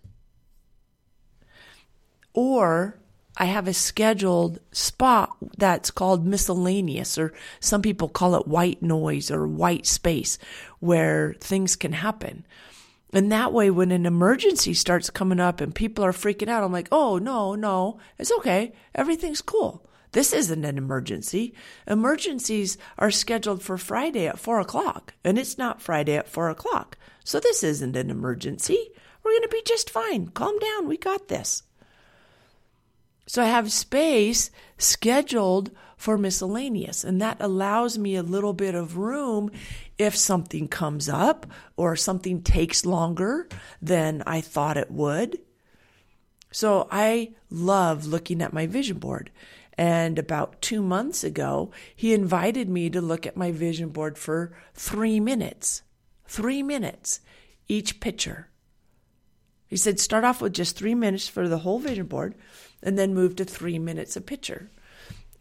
Or 2.35 2.99
I 3.35 3.45
have 3.45 3.67
a 3.67 3.73
scheduled 3.73 4.59
spot 4.71 5.35
that's 5.57 5.89
called 5.89 6.25
miscellaneous, 6.25 7.17
or 7.17 7.33
some 7.59 7.81
people 7.81 8.07
call 8.07 8.35
it 8.35 8.47
white 8.47 8.81
noise 8.81 9.31
or 9.31 9.47
white 9.47 9.85
space, 9.87 10.37
where 10.79 11.33
things 11.39 11.75
can 11.75 11.93
happen. 11.93 12.45
And 13.11 13.31
that 13.31 13.53
way, 13.53 13.69
when 13.69 13.91
an 13.91 14.05
emergency 14.05 14.73
starts 14.73 15.09
coming 15.09 15.39
up 15.39 15.61
and 15.61 15.73
people 15.73 16.03
are 16.03 16.11
freaking 16.11 16.47
out, 16.47 16.63
I'm 16.63 16.71
like, 16.71 16.89
oh, 16.91 17.17
no, 17.17 17.55
no, 17.55 17.99
it's 18.17 18.31
okay. 18.31 18.73
Everything's 18.93 19.41
cool. 19.41 19.87
This 20.13 20.31
isn't 20.31 20.63
an 20.65 20.77
emergency. 20.77 21.55
Emergencies 21.87 22.77
are 22.99 23.09
scheduled 23.09 23.63
for 23.63 23.79
Friday 23.79 24.27
at 24.27 24.39
four 24.39 24.59
o'clock, 24.59 25.13
and 25.23 25.39
it's 25.39 25.57
not 25.57 25.81
Friday 25.81 26.15
at 26.15 26.29
four 26.29 26.49
o'clock. 26.49 26.97
So 27.23 27.39
this 27.39 27.63
isn't 27.63 27.95
an 27.95 28.11
emergency. 28.11 28.91
We're 29.23 29.31
going 29.31 29.43
to 29.43 29.49
be 29.49 29.63
just 29.65 29.89
fine. 29.89 30.27
Calm 30.27 30.59
down. 30.59 30.87
We 30.87 30.97
got 30.97 31.29
this. 31.29 31.63
So 33.25 33.41
I 33.41 33.45
have 33.45 33.71
space 33.71 34.51
scheduled 34.77 35.71
for 35.95 36.17
miscellaneous, 36.17 37.03
and 37.03 37.21
that 37.21 37.37
allows 37.39 37.97
me 37.97 38.15
a 38.15 38.23
little 38.23 38.53
bit 38.53 38.75
of 38.75 38.97
room 38.97 39.51
if 39.97 40.15
something 40.15 40.67
comes 40.67 41.07
up 41.07 41.45
or 41.77 41.95
something 41.95 42.41
takes 42.41 42.85
longer 42.85 43.47
than 43.81 44.23
I 44.27 44.41
thought 44.41 44.77
it 44.77 44.91
would. 44.91 45.39
So 46.51 46.87
I 46.91 47.33
love 47.49 48.05
looking 48.05 48.41
at 48.41 48.53
my 48.53 48.67
vision 48.67 48.99
board. 48.99 49.31
And 49.75 50.19
about 50.19 50.61
two 50.61 50.83
months 50.83 51.23
ago, 51.23 51.71
he 51.95 52.13
invited 52.13 52.69
me 52.69 52.89
to 52.91 53.01
look 53.01 53.25
at 53.25 53.37
my 53.37 53.51
vision 53.51 53.89
board 53.89 54.17
for 54.17 54.55
three 54.75 55.19
minutes. 55.19 55.81
Three 56.27 56.61
minutes 56.61 57.21
each 57.67 57.99
picture. 57.99 58.49
He 59.67 59.77
said, 59.77 59.99
start 59.99 60.23
off 60.23 60.41
with 60.41 60.53
just 60.53 60.77
three 60.77 60.93
minutes 60.93 61.27
for 61.27 61.47
the 61.47 61.59
whole 61.59 61.79
vision 61.79 62.05
board 62.05 62.35
and 62.83 62.97
then 62.97 63.13
moved 63.13 63.37
to 63.37 63.45
three 63.45 63.79
minutes 63.79 64.15
a 64.15 64.21
picture. 64.21 64.69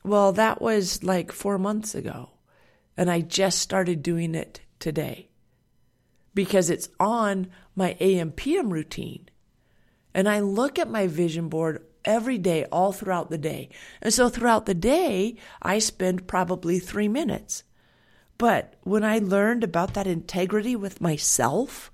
Well, 0.05 0.33
that 0.33 0.63
was 0.63 1.03
like 1.03 1.31
four 1.33 1.59
months 1.59 1.95
ago. 1.95 2.31
And 2.97 3.11
I 3.11 3.21
just 3.21 3.59
started 3.59 4.03
doing 4.03 4.35
it 4.35 4.61
today 4.79 5.29
because 6.35 6.71
it's 6.71 6.89
on 6.99 7.49
my 7.75 7.97
AM 8.01 8.33
PM 8.33 8.73
routine. 8.73 9.29
And 10.15 10.29
I 10.29 10.41
look 10.41 10.79
at 10.79 10.91
my 10.91 11.07
vision 11.07 11.49
board 11.49 11.85
every 12.05 12.39
day, 12.39 12.65
all 12.67 12.93
throughout 12.93 13.31
the 13.31 13.39
day. 13.39 13.71
And 14.01 14.13
so 14.13 14.29
throughout 14.29 14.67
the 14.67 14.75
day, 14.75 15.37
I 15.61 15.79
spend 15.79 16.27
probably 16.27 16.79
three 16.79 17.09
minutes. 17.09 17.65
But 18.39 18.75
when 18.83 19.05
I 19.05 19.19
learned 19.19 19.65
about 19.65 19.95
that 19.95 20.07
integrity 20.07 20.75
with 20.75 21.01
myself, 21.01 21.93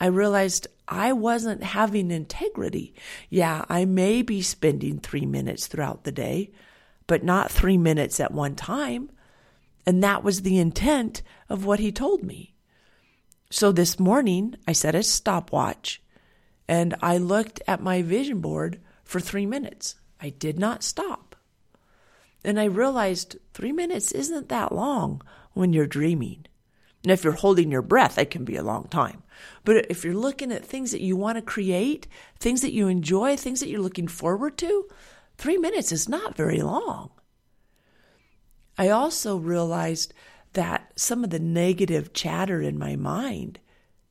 I 0.00 0.06
realized 0.06 0.68
I 0.88 1.12
wasn't 1.12 1.62
having 1.62 2.10
integrity. 2.10 2.94
Yeah, 3.28 3.64
I 3.68 3.84
may 3.84 4.22
be 4.22 4.42
spending 4.42 4.98
three 4.98 5.26
minutes 5.26 5.66
throughout 5.66 6.04
the 6.04 6.12
day, 6.12 6.52
but 7.06 7.24
not 7.24 7.50
three 7.50 7.76
minutes 7.76 8.20
at 8.20 8.32
one 8.32 8.54
time. 8.54 9.10
And 9.86 10.02
that 10.02 10.24
was 10.24 10.42
the 10.42 10.58
intent 10.58 11.22
of 11.48 11.64
what 11.64 11.80
he 11.80 11.92
told 11.92 12.22
me. 12.22 12.54
So 13.50 13.72
this 13.72 13.98
morning, 13.98 14.56
I 14.66 14.72
set 14.72 14.94
a 14.94 15.02
stopwatch 15.02 16.02
and 16.68 16.94
I 17.00 17.18
looked 17.18 17.62
at 17.68 17.82
my 17.82 18.02
vision 18.02 18.40
board 18.40 18.80
for 19.04 19.20
three 19.20 19.46
minutes. 19.46 19.96
I 20.20 20.30
did 20.30 20.58
not 20.58 20.82
stop. 20.82 21.36
And 22.44 22.58
I 22.58 22.64
realized 22.64 23.36
three 23.54 23.72
minutes 23.72 24.12
isn't 24.12 24.48
that 24.48 24.72
long 24.72 25.22
when 25.52 25.72
you're 25.72 25.86
dreaming. 25.86 26.46
And 27.06 27.12
if 27.12 27.22
you're 27.22 27.34
holding 27.34 27.70
your 27.70 27.82
breath, 27.82 28.18
it 28.18 28.32
can 28.32 28.44
be 28.44 28.56
a 28.56 28.64
long 28.64 28.88
time. 28.88 29.22
But 29.64 29.86
if 29.88 30.04
you're 30.04 30.12
looking 30.12 30.50
at 30.50 30.64
things 30.64 30.90
that 30.90 31.00
you 31.00 31.14
want 31.14 31.36
to 31.36 31.40
create, 31.40 32.08
things 32.40 32.62
that 32.62 32.72
you 32.72 32.88
enjoy, 32.88 33.36
things 33.36 33.60
that 33.60 33.68
you're 33.68 33.80
looking 33.80 34.08
forward 34.08 34.58
to, 34.58 34.88
three 35.38 35.56
minutes 35.56 35.92
is 35.92 36.08
not 36.08 36.36
very 36.36 36.60
long. 36.62 37.12
I 38.76 38.88
also 38.88 39.36
realized 39.36 40.14
that 40.54 40.94
some 40.96 41.22
of 41.22 41.30
the 41.30 41.38
negative 41.38 42.12
chatter 42.12 42.60
in 42.60 42.76
my 42.76 42.96
mind 42.96 43.60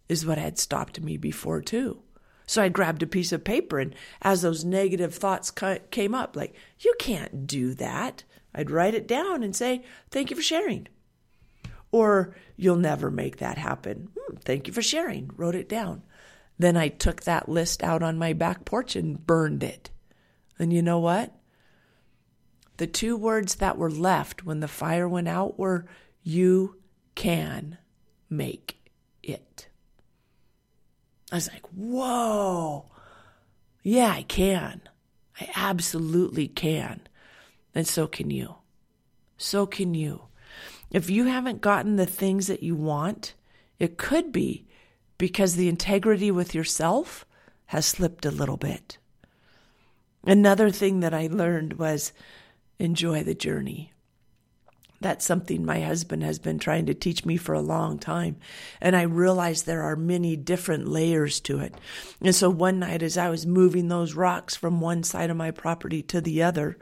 is 0.08 0.26
what 0.26 0.38
had 0.38 0.58
stopped 0.58 1.02
me 1.02 1.18
before, 1.18 1.62
too. 1.62 2.02
So 2.48 2.64
I 2.64 2.70
grabbed 2.70 3.04
a 3.04 3.08
piece 3.08 3.34
of 3.34 3.44
paper, 3.44 3.78
and 3.78 3.94
as 4.22 4.42
those 4.42 4.64
negative 4.64 5.14
thoughts 5.14 5.52
came 5.92 6.16
up, 6.16 6.38
like, 6.38 6.56
you 6.80 6.94
can't 6.98 7.46
do 7.46 7.74
that, 7.74 8.24
I'd 8.54 8.72
write 8.72 8.96
it 8.96 9.06
down 9.06 9.44
and 9.44 9.54
say, 9.54 9.84
Thank 10.12 10.30
you 10.30 10.38
for 10.38 10.42
sharing. 10.42 10.88
Or, 11.96 12.36
you'll 12.58 12.76
never 12.76 13.10
make 13.10 13.38
that 13.38 13.58
happen. 13.58 14.10
Hmm, 14.20 14.36
thank 14.36 14.68
you 14.68 14.74
for 14.74 14.82
sharing. 14.82 15.32
Wrote 15.38 15.56
it 15.56 15.70
down. 15.70 16.04
Then 16.60 16.76
I 16.76 16.90
took 16.90 17.24
that 17.24 17.48
list 17.48 17.82
out 17.82 18.04
on 18.04 18.18
my 18.18 18.34
back 18.34 18.66
porch 18.66 18.98
and 18.98 19.26
burned 19.26 19.64
it. 19.64 19.92
And 20.60 20.74
you 20.74 20.82
know 20.82 21.00
what? 21.00 21.34
The 22.76 22.88
two 22.88 23.16
words 23.16 23.56
that 23.56 23.78
were 23.78 23.90
left 23.90 24.44
when 24.44 24.60
the 24.60 24.68
fire 24.68 25.08
went 25.08 25.30
out 25.30 25.58
were, 25.58 25.86
You 26.22 26.82
can 27.16 27.78
make 28.30 28.92
it. 29.24 29.70
I 31.32 31.36
was 31.36 31.50
like, 31.50 31.66
whoa, 31.68 32.92
yeah, 33.84 34.12
I 34.12 34.24
can. 34.24 34.82
I 35.40 35.50
absolutely 35.56 36.50
can. 36.50 37.08
And 37.74 37.88
so 37.88 38.06
can 38.06 38.30
you. 38.30 38.56
So 39.38 39.66
can 39.66 39.94
you. 39.94 40.26
If 40.96 41.10
you 41.10 41.26
haven't 41.26 41.60
gotten 41.60 41.98
the 41.98 42.06
things 42.06 42.48
that 42.48 42.64
you 42.64 42.74
want, 42.74 43.34
it 43.80 43.98
could 43.98 44.32
be 44.32 44.66
because 45.18 45.58
the 45.58 45.68
integrity 45.68 46.32
with 46.32 46.56
yourself 46.56 47.26
has 47.66 47.86
slipped 47.86 48.26
a 48.26 48.32
little 48.32 48.56
bit. 48.56 48.98
Another 50.26 50.70
thing 50.70 51.02
that 51.02 51.14
I 51.14 51.28
learned 51.28 51.74
was 51.74 52.14
enjoy 52.80 53.24
the 53.24 53.36
journey. 53.36 53.92
That's 55.02 55.26
something 55.26 55.66
my 55.66 55.82
husband 55.82 56.24
has 56.24 56.40
been 56.40 56.60
trying 56.60 56.86
to 56.86 56.94
teach 56.94 57.26
me 57.26 57.36
for 57.36 57.54
a 57.54 57.60
long 57.60 58.00
time. 58.00 58.38
And 58.80 58.96
I 58.96 59.02
realized 59.02 59.66
there 59.66 59.84
are 59.84 59.98
many 59.98 60.38
different 60.38 60.88
layers 60.88 61.42
to 61.42 61.60
it. 61.60 61.76
And 62.22 62.34
so 62.34 62.50
one 62.50 62.80
night, 62.80 63.04
as 63.04 63.18
I 63.18 63.30
was 63.30 63.46
moving 63.46 63.90
those 63.90 64.14
rocks 64.14 64.56
from 64.56 64.80
one 64.80 65.04
side 65.04 65.30
of 65.30 65.36
my 65.36 65.52
property 65.52 66.02
to 66.04 66.22
the 66.22 66.42
other, 66.42 66.78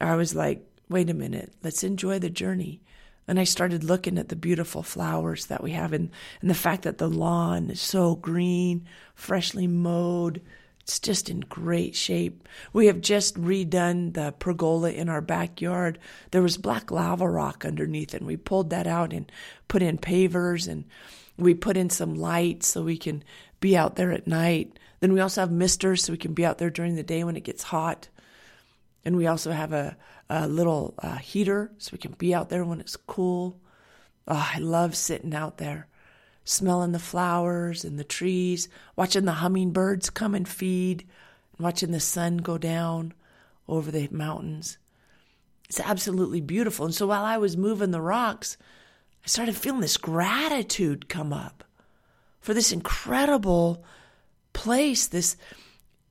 I 0.00 0.16
was 0.16 0.34
like, 0.34 0.64
wait 0.88 1.08
a 1.08 1.14
minute, 1.14 1.52
let's 1.62 1.84
enjoy 1.84 2.18
the 2.18 2.28
journey. 2.28 2.80
And 3.28 3.38
I 3.38 3.44
started 3.44 3.84
looking 3.84 4.18
at 4.18 4.30
the 4.30 4.36
beautiful 4.36 4.82
flowers 4.82 5.46
that 5.46 5.62
we 5.62 5.72
have 5.72 5.92
and, 5.92 6.10
and 6.40 6.48
the 6.48 6.54
fact 6.54 6.82
that 6.82 6.98
the 6.98 7.08
lawn 7.08 7.70
is 7.70 7.80
so 7.80 8.16
green, 8.16 8.86
freshly 9.14 9.66
mowed, 9.66 10.40
it's 10.80 10.98
just 10.98 11.28
in 11.28 11.40
great 11.40 11.94
shape. 11.94 12.48
We 12.72 12.86
have 12.86 13.02
just 13.02 13.38
redone 13.38 14.14
the 14.14 14.32
pergola 14.38 14.90
in 14.90 15.10
our 15.10 15.20
backyard. 15.20 15.98
There 16.30 16.40
was 16.40 16.56
black 16.56 16.90
lava 16.90 17.28
rock 17.28 17.66
underneath 17.66 18.14
and 18.14 18.26
we 18.26 18.38
pulled 18.38 18.70
that 18.70 18.86
out 18.86 19.12
and 19.12 19.30
put 19.68 19.82
in 19.82 19.98
pavers 19.98 20.66
and 20.66 20.86
we 21.36 21.52
put 21.52 21.76
in 21.76 21.90
some 21.90 22.14
lights 22.14 22.68
so 22.68 22.82
we 22.82 22.96
can 22.96 23.22
be 23.60 23.76
out 23.76 23.96
there 23.96 24.12
at 24.12 24.26
night. 24.26 24.78
Then 25.00 25.12
we 25.12 25.20
also 25.20 25.42
have 25.42 25.52
misters 25.52 26.02
so 26.02 26.12
we 26.14 26.18
can 26.18 26.32
be 26.32 26.46
out 26.46 26.56
there 26.56 26.70
during 26.70 26.94
the 26.94 27.02
day 27.02 27.22
when 27.22 27.36
it 27.36 27.44
gets 27.44 27.64
hot. 27.64 28.08
And 29.04 29.14
we 29.14 29.26
also 29.26 29.52
have 29.52 29.74
a, 29.74 29.94
a 30.30 30.46
little 30.46 30.94
uh, 30.98 31.16
heater 31.16 31.72
so 31.78 31.90
we 31.92 31.98
can 31.98 32.12
be 32.12 32.34
out 32.34 32.48
there 32.48 32.64
when 32.64 32.80
it's 32.80 32.96
cool. 32.96 33.60
Oh, 34.26 34.50
I 34.54 34.58
love 34.58 34.94
sitting 34.94 35.34
out 35.34 35.58
there 35.58 35.88
smelling 36.48 36.92
the 36.92 36.98
flowers 36.98 37.84
and 37.84 37.98
the 37.98 38.04
trees, 38.04 38.68
watching 38.96 39.26
the 39.26 39.32
hummingbirds 39.32 40.08
come 40.08 40.34
and 40.34 40.48
feed, 40.48 41.02
and 41.56 41.64
watching 41.64 41.90
the 41.90 42.00
sun 42.00 42.38
go 42.38 42.56
down 42.56 43.12
over 43.68 43.90
the 43.90 44.08
mountains. 44.10 44.78
It's 45.68 45.80
absolutely 45.80 46.40
beautiful. 46.40 46.86
And 46.86 46.94
so 46.94 47.06
while 47.06 47.24
I 47.24 47.36
was 47.36 47.58
moving 47.58 47.90
the 47.90 48.00
rocks, 48.00 48.56
I 49.22 49.28
started 49.28 49.56
feeling 49.56 49.82
this 49.82 49.98
gratitude 49.98 51.10
come 51.10 51.34
up 51.34 51.64
for 52.40 52.54
this 52.54 52.72
incredible 52.72 53.84
place, 54.54 55.06
this 55.06 55.36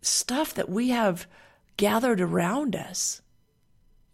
stuff 0.03 0.53
that 0.53 0.69
we 0.69 0.89
have 0.89 1.25
gathered 1.77 2.21
around 2.21 2.75
us. 2.75 3.21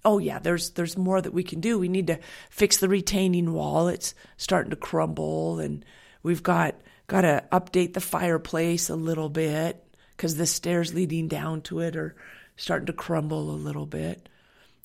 Oh 0.05 0.17
yeah, 0.17 0.39
there's 0.39 0.72
there's 0.72 0.98
more 0.98 1.22
that 1.22 1.33
we 1.33 1.43
can 1.43 1.62
do. 1.62 1.79
We 1.79 1.88
need 1.88 2.07
to 2.07 2.19
fix 2.50 2.77
the 2.77 2.89
retaining 2.89 3.53
wall. 3.53 3.88
It's 3.88 4.13
starting 4.38 4.72
to 4.72 4.75
crumble 4.75 5.60
and 5.60 5.86
we've 6.24 6.43
got 6.43 6.75
got 7.07 7.22
to 7.22 7.43
update 7.51 7.93
the 7.93 8.01
fireplace 8.01 8.89
a 8.89 8.95
little 8.95 9.29
bit 9.29 9.83
cuz 10.17 10.36
the 10.36 10.45
stairs 10.45 10.93
leading 10.93 11.27
down 11.27 11.62
to 11.62 11.79
it 11.79 11.95
are 11.95 12.15
starting 12.55 12.86
to 12.88 12.93
crumble 12.93 13.51
a 13.51 13.55
little 13.55 13.86
bit. 13.86 14.29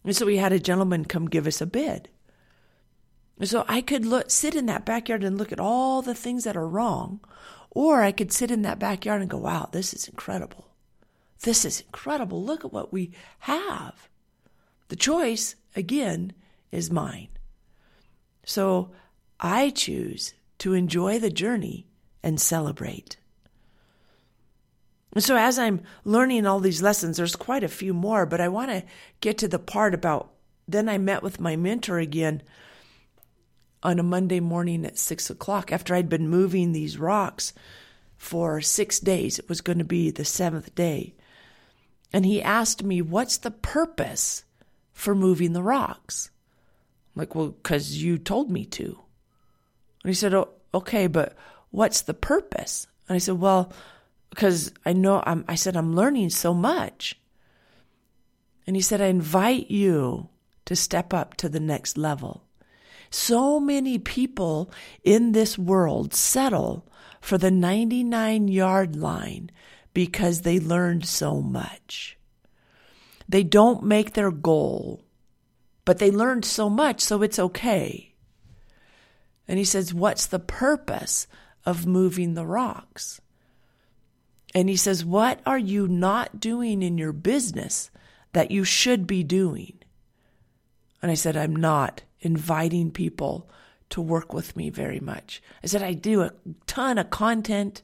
And 0.05 0.15
so 0.15 0.27
we 0.27 0.37
had 0.37 0.53
a 0.53 0.59
gentleman 0.59 1.05
come 1.05 1.29
give 1.29 1.47
us 1.47 1.61
a 1.61 1.67
bid. 1.67 2.09
So 3.43 3.65
I 3.69 3.81
could 3.81 4.05
look, 4.05 4.31
sit 4.31 4.55
in 4.55 4.67
that 4.67 4.85
backyard 4.85 5.23
and 5.23 5.39
look 5.39 5.53
at 5.53 5.61
all 5.61 6.03
the 6.03 6.15
things 6.15 6.45
that 6.45 6.57
are 6.57 6.67
wrong, 6.67 7.21
or 7.71 8.03
I 8.03 8.11
could 8.11 8.33
sit 8.33 8.51
in 8.51 8.63
that 8.63 8.81
backyard 8.81 9.21
and 9.21 9.31
go, 9.31 9.39
wow, 9.39 9.69
this 9.71 9.95
is 9.95 10.09
incredible. 10.09 10.69
This 11.43 11.65
is 11.65 11.83
incredible. 11.83 12.43
Look 12.45 12.65
at 12.65 12.73
what 12.73 12.93
we 12.93 13.13
have. 13.41 14.08
The 14.89 14.97
choice, 14.97 15.55
again, 15.77 16.33
is 16.73 16.91
mine. 16.91 17.29
So 18.45 18.91
I 19.39 19.71
choose 19.71 20.35
to 20.59 20.75
enjoy 20.75 21.19
the 21.19 21.31
journey 21.31 21.87
and 22.23 22.41
celebrate. 22.41 23.17
So, 25.17 25.37
as 25.37 25.59
I'm 25.59 25.81
learning 26.05 26.47
all 26.47 26.61
these 26.61 26.83
lessons, 26.83 27.17
there's 27.17 27.35
quite 27.35 27.65
a 27.65 27.69
few 27.69 27.95
more, 27.95 28.27
but 28.27 28.41
I 28.41 28.49
want 28.49 28.71
to 28.71 28.85
get 29.21 29.39
to 29.39 29.49
the 29.49 29.59
part 29.59 29.95
about 29.95 30.33
then 30.69 30.89
I 30.89 30.99
met 30.99 31.23
with 31.23 31.41
my 31.41 31.57
mentor 31.57 31.99
again 31.99 32.43
on 33.83 33.99
a 33.99 34.03
Monday 34.03 34.39
morning 34.39 34.85
at 34.85 34.99
six 34.99 35.31
o'clock 35.31 35.73
after 35.73 35.95
I'd 35.95 36.11
been 36.11 36.29
moving 36.29 36.73
these 36.73 36.99
rocks 36.99 37.55
for 38.19 38.61
six 38.61 39.01
days. 39.01 39.39
It 39.39 39.49
was 39.49 39.63
going 39.63 39.79
to 39.79 39.85
be 39.85 40.11
the 40.11 40.27
seventh 40.27 40.75
day. 40.75 41.15
And 42.13 42.27
he 42.27 42.43
asked 42.43 42.83
me, 42.83 43.01
What's 43.01 43.39
the 43.39 43.51
purpose 43.51 44.45
for 44.99 45.15
moving 45.15 45.53
the 45.53 45.63
rocks? 45.63 46.31
I'm 47.15 47.21
like, 47.21 47.35
Well, 47.35 47.51
because 47.51 48.03
you 48.03 48.19
told 48.19 48.51
me 48.51 48.65
to. 48.67 49.01
And 50.03 50.11
he 50.11 50.15
said, 50.15 50.35
Oh, 50.35 50.51
okay, 50.75 51.07
but 51.07 51.37
what's 51.71 52.03
the 52.03 52.15
purpose? 52.15 52.89
And 53.09 53.15
I 53.15 53.19
said, 53.19 53.39
Well, 53.39 53.73
because 54.31 54.73
I 54.85 54.93
know 54.93 55.23
I'm, 55.25 55.45
I 55.47 55.55
said, 55.55 55.77
I'm 55.77 55.95
learning 55.95 56.31
so 56.31 56.53
much. 56.53 57.19
And 58.67 58.75
he 58.75 58.83
said, 58.83 59.01
I 59.01 59.07
invite 59.07 59.71
you 59.71 60.29
to 60.67 60.75
step 60.75 61.15
up 61.15 61.35
to 61.37 61.49
the 61.49 61.61
next 61.61 61.97
level. 61.97 62.45
So 63.09 63.59
many 63.59 63.99
people 63.99 64.71
in 65.05 65.33
this 65.33 65.57
world 65.57 66.13
settle 66.13 66.87
for 67.21 67.39
the 67.39 67.53
99 67.53 68.49
yard 68.49 68.97
line 68.97 69.51
because 69.95 70.43
they 70.43 70.59
learned 70.59 71.07
so 71.07 71.41
much. 71.41 72.18
They 73.29 73.43
don't 73.43 73.83
make 73.83 74.15
their 74.15 74.31
goal, 74.31 75.05
but 75.85 75.99
they 75.99 76.11
learned 76.11 76.45
so 76.45 76.71
much, 76.71 77.01
so 77.01 77.23
it's 77.23 77.39
okay. 77.39 78.15
And 79.47 79.59
he 79.59 79.65
says, 79.65 79.93
What's 79.95 80.27
the 80.27 80.39
purpose 80.39 81.27
of 81.65 81.87
moving 81.87 82.35
the 82.35 82.47
rocks? 82.47 83.21
And 84.55 84.69
he 84.69 84.77
says, 84.77 85.05
What 85.05 85.41
are 85.45 85.59
you 85.59 85.89
not 85.89 86.41
doing 86.41 86.83
in 86.83 86.99
your 86.99 87.13
business 87.13 87.91
that 88.33 88.51
you 88.51 88.65
should 88.65 89.07
be 89.07 89.23
doing? 89.23 89.79
And 91.03 91.11
I 91.11 91.15
said, 91.15 91.37
I'm 91.37 91.57
not 91.57 92.03
inviting 92.21 92.91
people 92.91 93.49
to 93.91 94.01
work 94.01 94.33
with 94.33 94.57
me 94.57 94.71
very 94.71 95.01
much. 95.01 95.43
I 95.63 95.67
said, 95.67 95.83
I 95.83 95.93
do 95.93 96.23
a 96.23 96.33
ton 96.67 96.99
of 96.99 97.11
content. 97.11 97.83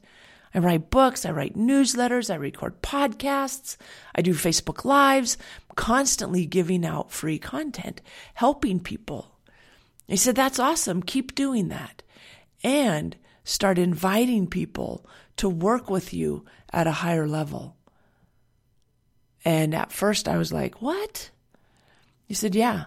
I 0.55 0.59
write 0.59 0.89
books, 0.89 1.25
I 1.25 1.31
write 1.31 1.55
newsletters, 1.55 2.33
I 2.33 2.35
record 2.35 2.81
podcasts, 2.81 3.75
I 4.15 4.21
do 4.21 4.33
Facebook 4.33 4.85
Lives, 4.85 5.37
constantly 5.75 6.45
giving 6.45 6.85
out 6.85 7.11
free 7.11 7.37
content, 7.37 8.01
helping 8.35 8.79
people. 8.79 9.37
He 10.07 10.15
said, 10.15 10.35
That's 10.35 10.57
awesome. 10.57 11.03
Keep 11.03 11.35
doing 11.35 11.67
that. 11.67 12.03
And 12.63 13.17
start 13.43 13.77
inviting 13.77 14.47
people 14.47 15.05
to 15.37 15.49
work 15.49 15.89
with 15.89 16.13
you 16.13 16.45
at 16.71 16.87
a 16.87 16.91
higher 16.91 17.27
level. 17.27 17.75
And 19.43 19.75
at 19.75 19.91
first 19.91 20.29
I 20.29 20.37
was 20.37 20.53
like, 20.53 20.81
What? 20.81 21.31
He 22.27 22.33
said, 22.33 22.55
Yeah, 22.55 22.85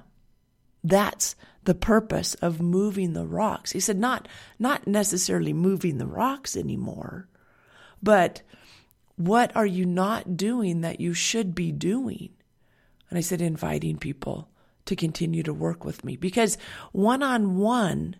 that's 0.82 1.36
the 1.64 1.74
purpose 1.74 2.32
of 2.36 2.62
moving 2.62 3.12
the 3.12 3.26
rocks. 3.26 3.72
He 3.72 3.80
said, 3.80 3.98
Not, 3.98 4.26
not 4.58 4.86
necessarily 4.86 5.52
moving 5.52 5.98
the 5.98 6.06
rocks 6.06 6.56
anymore, 6.56 7.28
but 8.02 8.42
what 9.16 9.54
are 9.56 9.66
you 9.66 9.84
not 9.84 10.36
doing 10.36 10.80
that 10.80 11.00
you 11.00 11.12
should 11.14 11.54
be 11.54 11.72
doing? 11.72 12.30
And 13.10 13.18
I 13.18 13.22
said, 13.22 13.40
inviting 13.40 13.96
people 13.96 14.48
to 14.84 14.96
continue 14.96 15.42
to 15.42 15.52
work 15.52 15.84
with 15.84 16.04
me 16.04 16.16
because 16.16 16.56
one 16.92 17.22
on 17.22 17.56
one, 17.56 18.16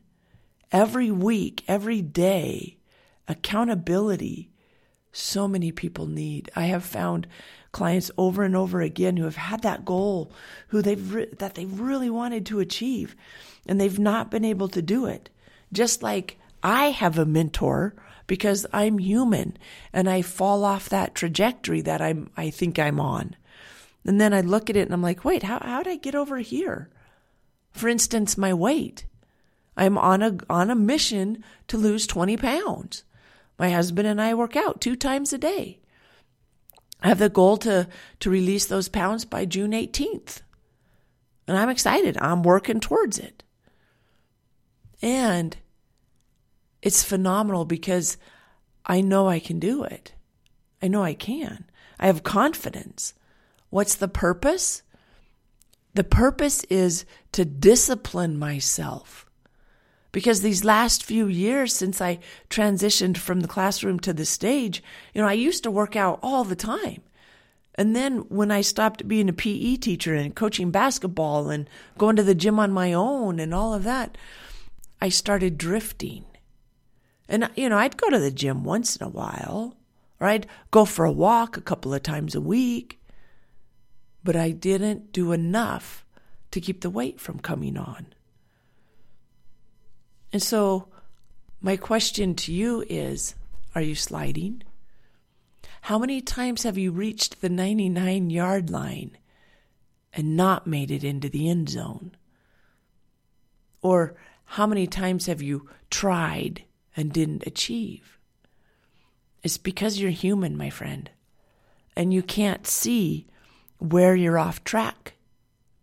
every 0.72 1.10
week, 1.10 1.62
every 1.68 2.02
day, 2.02 2.78
accountability, 3.26 4.50
so 5.12 5.48
many 5.48 5.72
people 5.72 6.06
need. 6.06 6.50
I 6.54 6.64
have 6.64 6.84
found 6.84 7.26
clients 7.72 8.10
over 8.16 8.42
and 8.42 8.56
over 8.56 8.80
again 8.80 9.16
who 9.16 9.24
have 9.24 9.36
had 9.36 9.62
that 9.62 9.84
goal, 9.84 10.32
who 10.68 10.82
they've 10.82 11.14
re- 11.14 11.34
that 11.38 11.54
they 11.54 11.64
really 11.64 12.10
wanted 12.10 12.46
to 12.46 12.60
achieve, 12.60 13.14
and 13.66 13.80
they've 13.80 13.98
not 13.98 14.30
been 14.30 14.44
able 14.44 14.68
to 14.68 14.82
do 14.82 15.06
it. 15.06 15.30
Just 15.72 16.02
like 16.02 16.38
I 16.62 16.86
have 16.86 17.18
a 17.18 17.26
mentor 17.26 17.94
because 18.28 18.64
I'm 18.72 18.98
human 18.98 19.56
and 19.92 20.08
I 20.08 20.22
fall 20.22 20.64
off 20.64 20.88
that 20.88 21.16
trajectory 21.16 21.80
that 21.80 22.00
I'm 22.00 22.30
I 22.36 22.50
think 22.50 22.78
I'm 22.78 23.00
on. 23.00 23.34
And 24.06 24.20
then 24.20 24.32
I 24.32 24.42
look 24.42 24.70
at 24.70 24.76
it 24.76 24.82
and 24.82 24.94
I'm 24.94 25.02
like, 25.02 25.24
wait, 25.24 25.42
how 25.42 25.58
how 25.60 25.82
did 25.82 25.90
I 25.90 25.96
get 25.96 26.14
over 26.14 26.38
here? 26.38 26.88
For 27.72 27.88
instance, 27.88 28.38
my 28.38 28.54
weight. 28.54 29.06
I'm 29.76 29.98
on 29.98 30.22
a 30.22 30.36
on 30.48 30.70
a 30.70 30.76
mission 30.76 31.42
to 31.66 31.76
lose 31.76 32.06
20 32.06 32.36
pounds. 32.36 33.02
My 33.58 33.70
husband 33.70 34.06
and 34.06 34.20
I 34.20 34.34
work 34.34 34.54
out 34.54 34.80
two 34.80 34.94
times 34.94 35.32
a 35.32 35.38
day. 35.38 35.80
I 37.02 37.08
have 37.08 37.18
the 37.18 37.28
goal 37.28 37.56
to 37.58 37.88
to 38.20 38.30
release 38.30 38.66
those 38.66 38.88
pounds 38.88 39.24
by 39.24 39.44
June 39.44 39.72
18th. 39.72 40.42
And 41.46 41.56
I'm 41.56 41.70
excited. 41.70 42.18
I'm 42.20 42.42
working 42.42 42.78
towards 42.78 43.18
it. 43.18 43.42
And 45.00 45.56
it's 46.82 47.02
phenomenal 47.02 47.64
because 47.64 48.16
I 48.86 49.00
know 49.00 49.28
I 49.28 49.40
can 49.40 49.58
do 49.58 49.84
it. 49.84 50.12
I 50.80 50.88
know 50.88 51.02
I 51.02 51.14
can. 51.14 51.64
I 51.98 52.06
have 52.06 52.22
confidence. 52.22 53.14
What's 53.70 53.94
the 53.96 54.08
purpose? 54.08 54.82
The 55.94 56.04
purpose 56.04 56.64
is 56.64 57.04
to 57.32 57.44
discipline 57.44 58.38
myself. 58.38 59.26
Because 60.12 60.40
these 60.40 60.64
last 60.64 61.04
few 61.04 61.26
years 61.26 61.74
since 61.74 62.00
I 62.00 62.20
transitioned 62.48 63.18
from 63.18 63.40
the 63.40 63.48
classroom 63.48 64.00
to 64.00 64.12
the 64.12 64.24
stage, 64.24 64.82
you 65.12 65.20
know, 65.20 65.28
I 65.28 65.34
used 65.34 65.64
to 65.64 65.70
work 65.70 65.96
out 65.96 66.18
all 66.22 66.44
the 66.44 66.56
time. 66.56 67.02
And 67.74 67.94
then 67.94 68.18
when 68.28 68.50
I 68.50 68.62
stopped 68.62 69.06
being 69.06 69.28
a 69.28 69.32
PE 69.32 69.76
teacher 69.76 70.14
and 70.14 70.34
coaching 70.34 70.70
basketball 70.70 71.50
and 71.50 71.68
going 71.96 72.16
to 72.16 72.22
the 72.22 72.34
gym 72.34 72.58
on 72.58 72.72
my 72.72 72.92
own 72.92 73.38
and 73.38 73.54
all 73.54 73.74
of 73.74 73.84
that, 73.84 74.16
I 75.00 75.10
started 75.10 75.58
drifting. 75.58 76.24
And, 77.28 77.50
you 77.56 77.68
know, 77.68 77.76
I'd 77.76 77.96
go 77.96 78.08
to 78.08 78.18
the 78.18 78.30
gym 78.30 78.64
once 78.64 78.96
in 78.96 79.06
a 79.06 79.10
while, 79.10 79.76
or 80.18 80.28
I'd 80.28 80.46
go 80.70 80.84
for 80.84 81.04
a 81.04 81.12
walk 81.12 81.56
a 81.56 81.62
couple 81.62 81.92
of 81.92 82.02
times 82.02 82.34
a 82.34 82.40
week, 82.40 83.00
but 84.24 84.34
I 84.34 84.50
didn't 84.50 85.12
do 85.12 85.32
enough 85.32 86.06
to 86.50 86.60
keep 86.60 86.80
the 86.80 86.90
weight 86.90 87.20
from 87.20 87.38
coming 87.38 87.76
on. 87.76 88.06
And 90.32 90.42
so, 90.42 90.88
my 91.60 91.76
question 91.76 92.34
to 92.36 92.52
you 92.52 92.84
is 92.88 93.34
Are 93.74 93.82
you 93.82 93.94
sliding? 93.94 94.62
How 95.82 95.98
many 95.98 96.20
times 96.20 96.62
have 96.64 96.78
you 96.78 96.90
reached 96.92 97.40
the 97.40 97.48
99 97.48 98.30
yard 98.30 98.70
line 98.70 99.16
and 100.12 100.36
not 100.36 100.66
made 100.66 100.90
it 100.90 101.04
into 101.04 101.28
the 101.28 101.48
end 101.48 101.68
zone? 101.68 102.12
Or 103.80 104.16
how 104.44 104.66
many 104.66 104.86
times 104.86 105.26
have 105.26 105.40
you 105.40 105.68
tried 105.90 106.64
and 106.98 107.12
didn't 107.12 107.46
achieve? 107.46 108.18
It's 109.42 109.56
because 109.56 109.98
you're 109.98 110.10
human, 110.10 110.56
my 110.56 110.68
friend, 110.68 111.10
and 111.96 112.12
you 112.12 112.22
can't 112.22 112.66
see 112.66 113.26
where 113.78 114.16
you're 114.16 114.38
off 114.38 114.64
track 114.64 115.14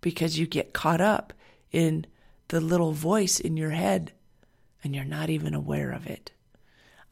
because 0.01 0.38
you 0.38 0.45
get 0.45 0.73
caught 0.73 1.01
up 1.01 1.34
in 1.71 2.06
the 2.49 2.62
little 2.62 2.91
voice 2.91 3.39
in 3.39 3.58
your 3.58 3.71
head 3.71 4.12
and 4.84 4.93
you're 4.93 5.04
not 5.04 5.30
even 5.30 5.54
aware 5.54 5.91
of 5.91 6.06
it. 6.06 6.32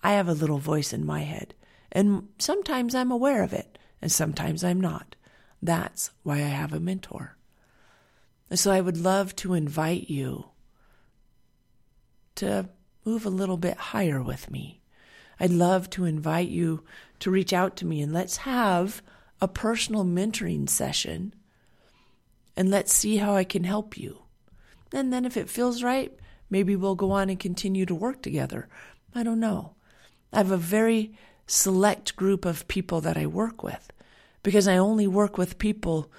I 0.04 0.14
have 0.14 0.28
a 0.28 0.34
little 0.34 0.60
voice 0.60 0.92
in 0.94 1.06
my 1.06 1.22
head, 1.22 1.56
and 1.92 2.28
sometimes 2.38 2.94
I'm 2.94 3.10
aware 3.10 3.42
of 3.42 3.54
it, 3.54 3.80
and 4.02 4.12
sometimes 4.12 4.64
I'm 4.64 4.82
not. 4.82 5.16
That's 5.62 6.12
why 6.24 6.36
I 6.36 6.50
have 6.50 6.74
a 6.74 6.80
mentor. 6.80 7.38
So 8.54 8.70
I 8.70 8.82
would 8.82 8.98
love 8.98 9.36
to 9.38 9.54
invite 9.54 10.10
you 10.10 10.50
to 12.36 12.70
move 13.06 13.26
a 13.26 13.30
little 13.30 13.58
bit 13.58 13.78
higher 13.78 14.22
with 14.22 14.50
me. 14.52 14.82
I'd 15.40 15.52
love 15.52 15.90
to 15.92 16.06
invite 16.06 16.50
you 16.50 16.84
to 17.20 17.32
reach 17.32 17.54
out 17.54 17.76
to 17.78 17.86
me 17.86 18.02
and 18.02 18.14
let's 18.14 18.38
have 18.38 19.02
a 19.42 19.48
personal 19.48 20.06
mentoring 20.06 20.70
session 20.70 21.34
and 22.56 22.70
let's 22.70 22.94
see 22.94 23.18
how 23.18 23.36
I 23.36 23.44
can 23.44 23.64
help 23.64 23.98
you. 23.98 24.24
And 24.94 25.12
then 25.12 25.26
if 25.26 25.36
it 25.36 25.50
feels 25.50 25.84
right, 25.84 26.14
maybe 26.50 26.76
we'll 26.76 26.96
go 26.96 27.12
on 27.12 27.30
and 27.30 27.40
continue 27.40 27.86
to 27.86 27.96
work 27.96 28.22
together. 28.22 28.68
I 29.16 29.24
don't 29.24 29.40
know. 29.40 29.76
I 30.32 30.38
have 30.38 30.52
a 30.52 30.58
very 30.58 31.18
select 31.48 32.16
group 32.16 32.46
of 32.46 32.68
people 32.68 33.02
that 33.02 33.18
I 33.18 33.26
work 33.26 33.64
with 33.64 33.92
because 34.44 34.68
I 34.68 34.78
only 34.78 35.08
work 35.08 35.38
with 35.38 35.58
people 35.58 36.12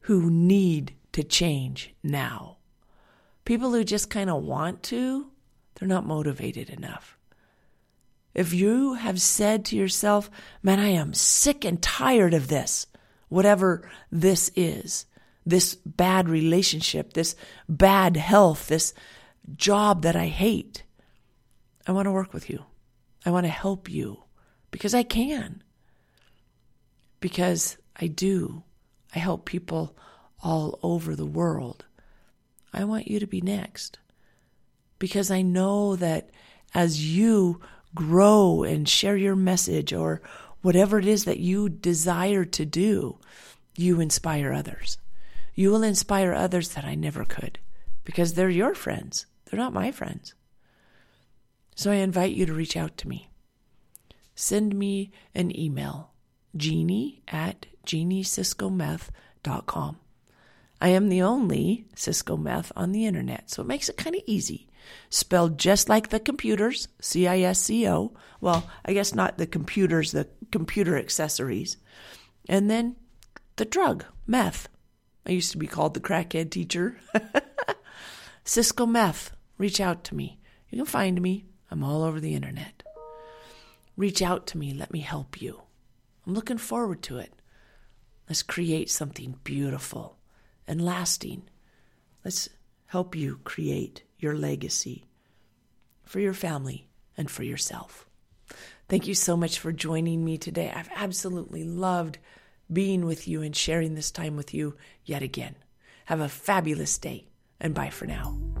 who 0.00 0.30
need 0.30 0.94
to 1.12 1.22
change 1.22 1.94
now. 2.02 2.56
People 3.44 3.72
who 3.72 3.84
just 3.84 4.10
kind 4.10 4.30
of 4.30 4.44
want 4.44 4.82
to, 4.84 5.29
they're 5.80 5.88
not 5.88 6.06
motivated 6.06 6.68
enough. 6.68 7.16
If 8.34 8.52
you 8.52 8.94
have 8.94 9.20
said 9.20 9.64
to 9.66 9.76
yourself, 9.76 10.30
man, 10.62 10.78
I 10.78 10.88
am 10.88 11.14
sick 11.14 11.64
and 11.64 11.82
tired 11.82 12.34
of 12.34 12.48
this, 12.48 12.86
whatever 13.28 13.90
this 14.12 14.50
is, 14.54 15.06
this 15.44 15.74
bad 15.74 16.28
relationship, 16.28 17.14
this 17.14 17.34
bad 17.68 18.16
health, 18.16 18.68
this 18.68 18.94
job 19.56 20.02
that 20.02 20.14
I 20.14 20.26
hate, 20.26 20.84
I 21.86 21.92
want 21.92 22.06
to 22.06 22.12
work 22.12 22.32
with 22.32 22.50
you. 22.50 22.64
I 23.24 23.30
want 23.30 23.46
to 23.46 23.50
help 23.50 23.90
you 23.90 24.24
because 24.70 24.94
I 24.94 25.02
can. 25.02 25.62
Because 27.20 27.78
I 27.96 28.06
do. 28.06 28.62
I 29.14 29.18
help 29.18 29.44
people 29.44 29.96
all 30.42 30.78
over 30.82 31.16
the 31.16 31.26
world. 31.26 31.84
I 32.72 32.84
want 32.84 33.08
you 33.08 33.18
to 33.18 33.26
be 33.26 33.40
next. 33.40 33.98
Because 35.00 35.32
I 35.32 35.42
know 35.42 35.96
that 35.96 36.30
as 36.72 37.04
you 37.04 37.60
grow 37.92 38.62
and 38.62 38.88
share 38.88 39.16
your 39.16 39.34
message 39.34 39.92
or 39.92 40.22
whatever 40.62 41.00
it 41.00 41.06
is 41.06 41.24
that 41.24 41.40
you 41.40 41.68
desire 41.68 42.44
to 42.44 42.64
do, 42.64 43.18
you 43.76 44.00
inspire 44.00 44.52
others. 44.52 44.98
You 45.54 45.70
will 45.70 45.82
inspire 45.82 46.32
others 46.32 46.70
that 46.70 46.84
I 46.84 46.94
never 46.94 47.24
could 47.24 47.58
because 48.04 48.34
they're 48.34 48.48
your 48.48 48.74
friends. 48.74 49.26
They're 49.46 49.58
not 49.58 49.72
my 49.72 49.90
friends. 49.90 50.34
So 51.74 51.90
I 51.90 51.96
invite 51.96 52.30
you 52.32 52.46
to 52.46 52.52
reach 52.52 52.76
out 52.76 52.96
to 52.98 53.08
me. 53.08 53.30
Send 54.34 54.74
me 54.74 55.10
an 55.34 55.58
email, 55.58 56.12
jeanie 56.56 57.22
at 57.28 57.66
jeanieciscometh.com. 57.86 59.96
I 60.80 60.88
am 60.88 61.08
the 61.08 61.22
only 61.22 61.84
Cisco 61.94 62.36
Meth 62.36 62.72
on 62.74 62.92
the 62.92 63.04
internet, 63.04 63.50
so 63.50 63.62
it 63.62 63.68
makes 63.68 63.88
it 63.88 63.98
kind 63.98 64.16
of 64.16 64.22
easy. 64.26 64.66
Spelled 65.10 65.58
just 65.58 65.88
like 65.88 66.08
the 66.08 66.18
computers, 66.18 66.88
C 67.00 67.28
I 67.28 67.40
S 67.40 67.60
C 67.60 67.86
O. 67.86 68.14
Well, 68.40 68.68
I 68.84 68.94
guess 68.94 69.14
not 69.14 69.36
the 69.36 69.46
computers, 69.46 70.12
the 70.12 70.28
computer 70.50 70.96
accessories. 70.96 71.76
And 72.48 72.70
then 72.70 72.96
the 73.56 73.66
drug, 73.66 74.06
meth. 74.26 74.68
I 75.26 75.32
used 75.32 75.52
to 75.52 75.58
be 75.58 75.66
called 75.66 75.92
the 75.92 76.00
crackhead 76.00 76.50
teacher. 76.50 76.96
Cisco 78.44 78.86
Meth. 78.86 79.32
Reach 79.58 79.80
out 79.80 80.02
to 80.04 80.14
me. 80.14 80.38
You 80.70 80.78
can 80.78 80.86
find 80.86 81.20
me. 81.20 81.44
I'm 81.70 81.84
all 81.84 82.02
over 82.02 82.18
the 82.18 82.34
internet. 82.34 82.82
Reach 83.96 84.22
out 84.22 84.46
to 84.48 84.58
me. 84.58 84.72
Let 84.72 84.92
me 84.92 85.00
help 85.00 85.42
you. 85.42 85.60
I'm 86.26 86.32
looking 86.32 86.56
forward 86.56 87.02
to 87.02 87.18
it. 87.18 87.34
Let's 88.28 88.42
create 88.42 88.90
something 88.90 89.38
beautiful 89.44 90.16
and 90.70 90.80
lasting. 90.80 91.42
Let's 92.24 92.48
help 92.86 93.16
you 93.16 93.40
create 93.42 94.04
your 94.18 94.36
legacy 94.36 95.04
for 96.04 96.20
your 96.20 96.32
family 96.32 96.86
and 97.16 97.28
for 97.28 97.42
yourself. 97.42 98.06
Thank 98.88 99.06
you 99.06 99.14
so 99.14 99.36
much 99.36 99.58
for 99.58 99.72
joining 99.72 100.24
me 100.24 100.38
today. 100.38 100.72
I've 100.74 100.90
absolutely 100.94 101.64
loved 101.64 102.18
being 102.72 103.04
with 103.04 103.26
you 103.26 103.42
and 103.42 103.54
sharing 103.54 103.94
this 103.94 104.12
time 104.12 104.36
with 104.36 104.54
you 104.54 104.76
yet 105.04 105.22
again. 105.22 105.56
Have 106.06 106.20
a 106.20 106.28
fabulous 106.28 106.98
day, 106.98 107.26
and 107.60 107.74
bye 107.74 107.90
for 107.90 108.06
now. 108.06 108.59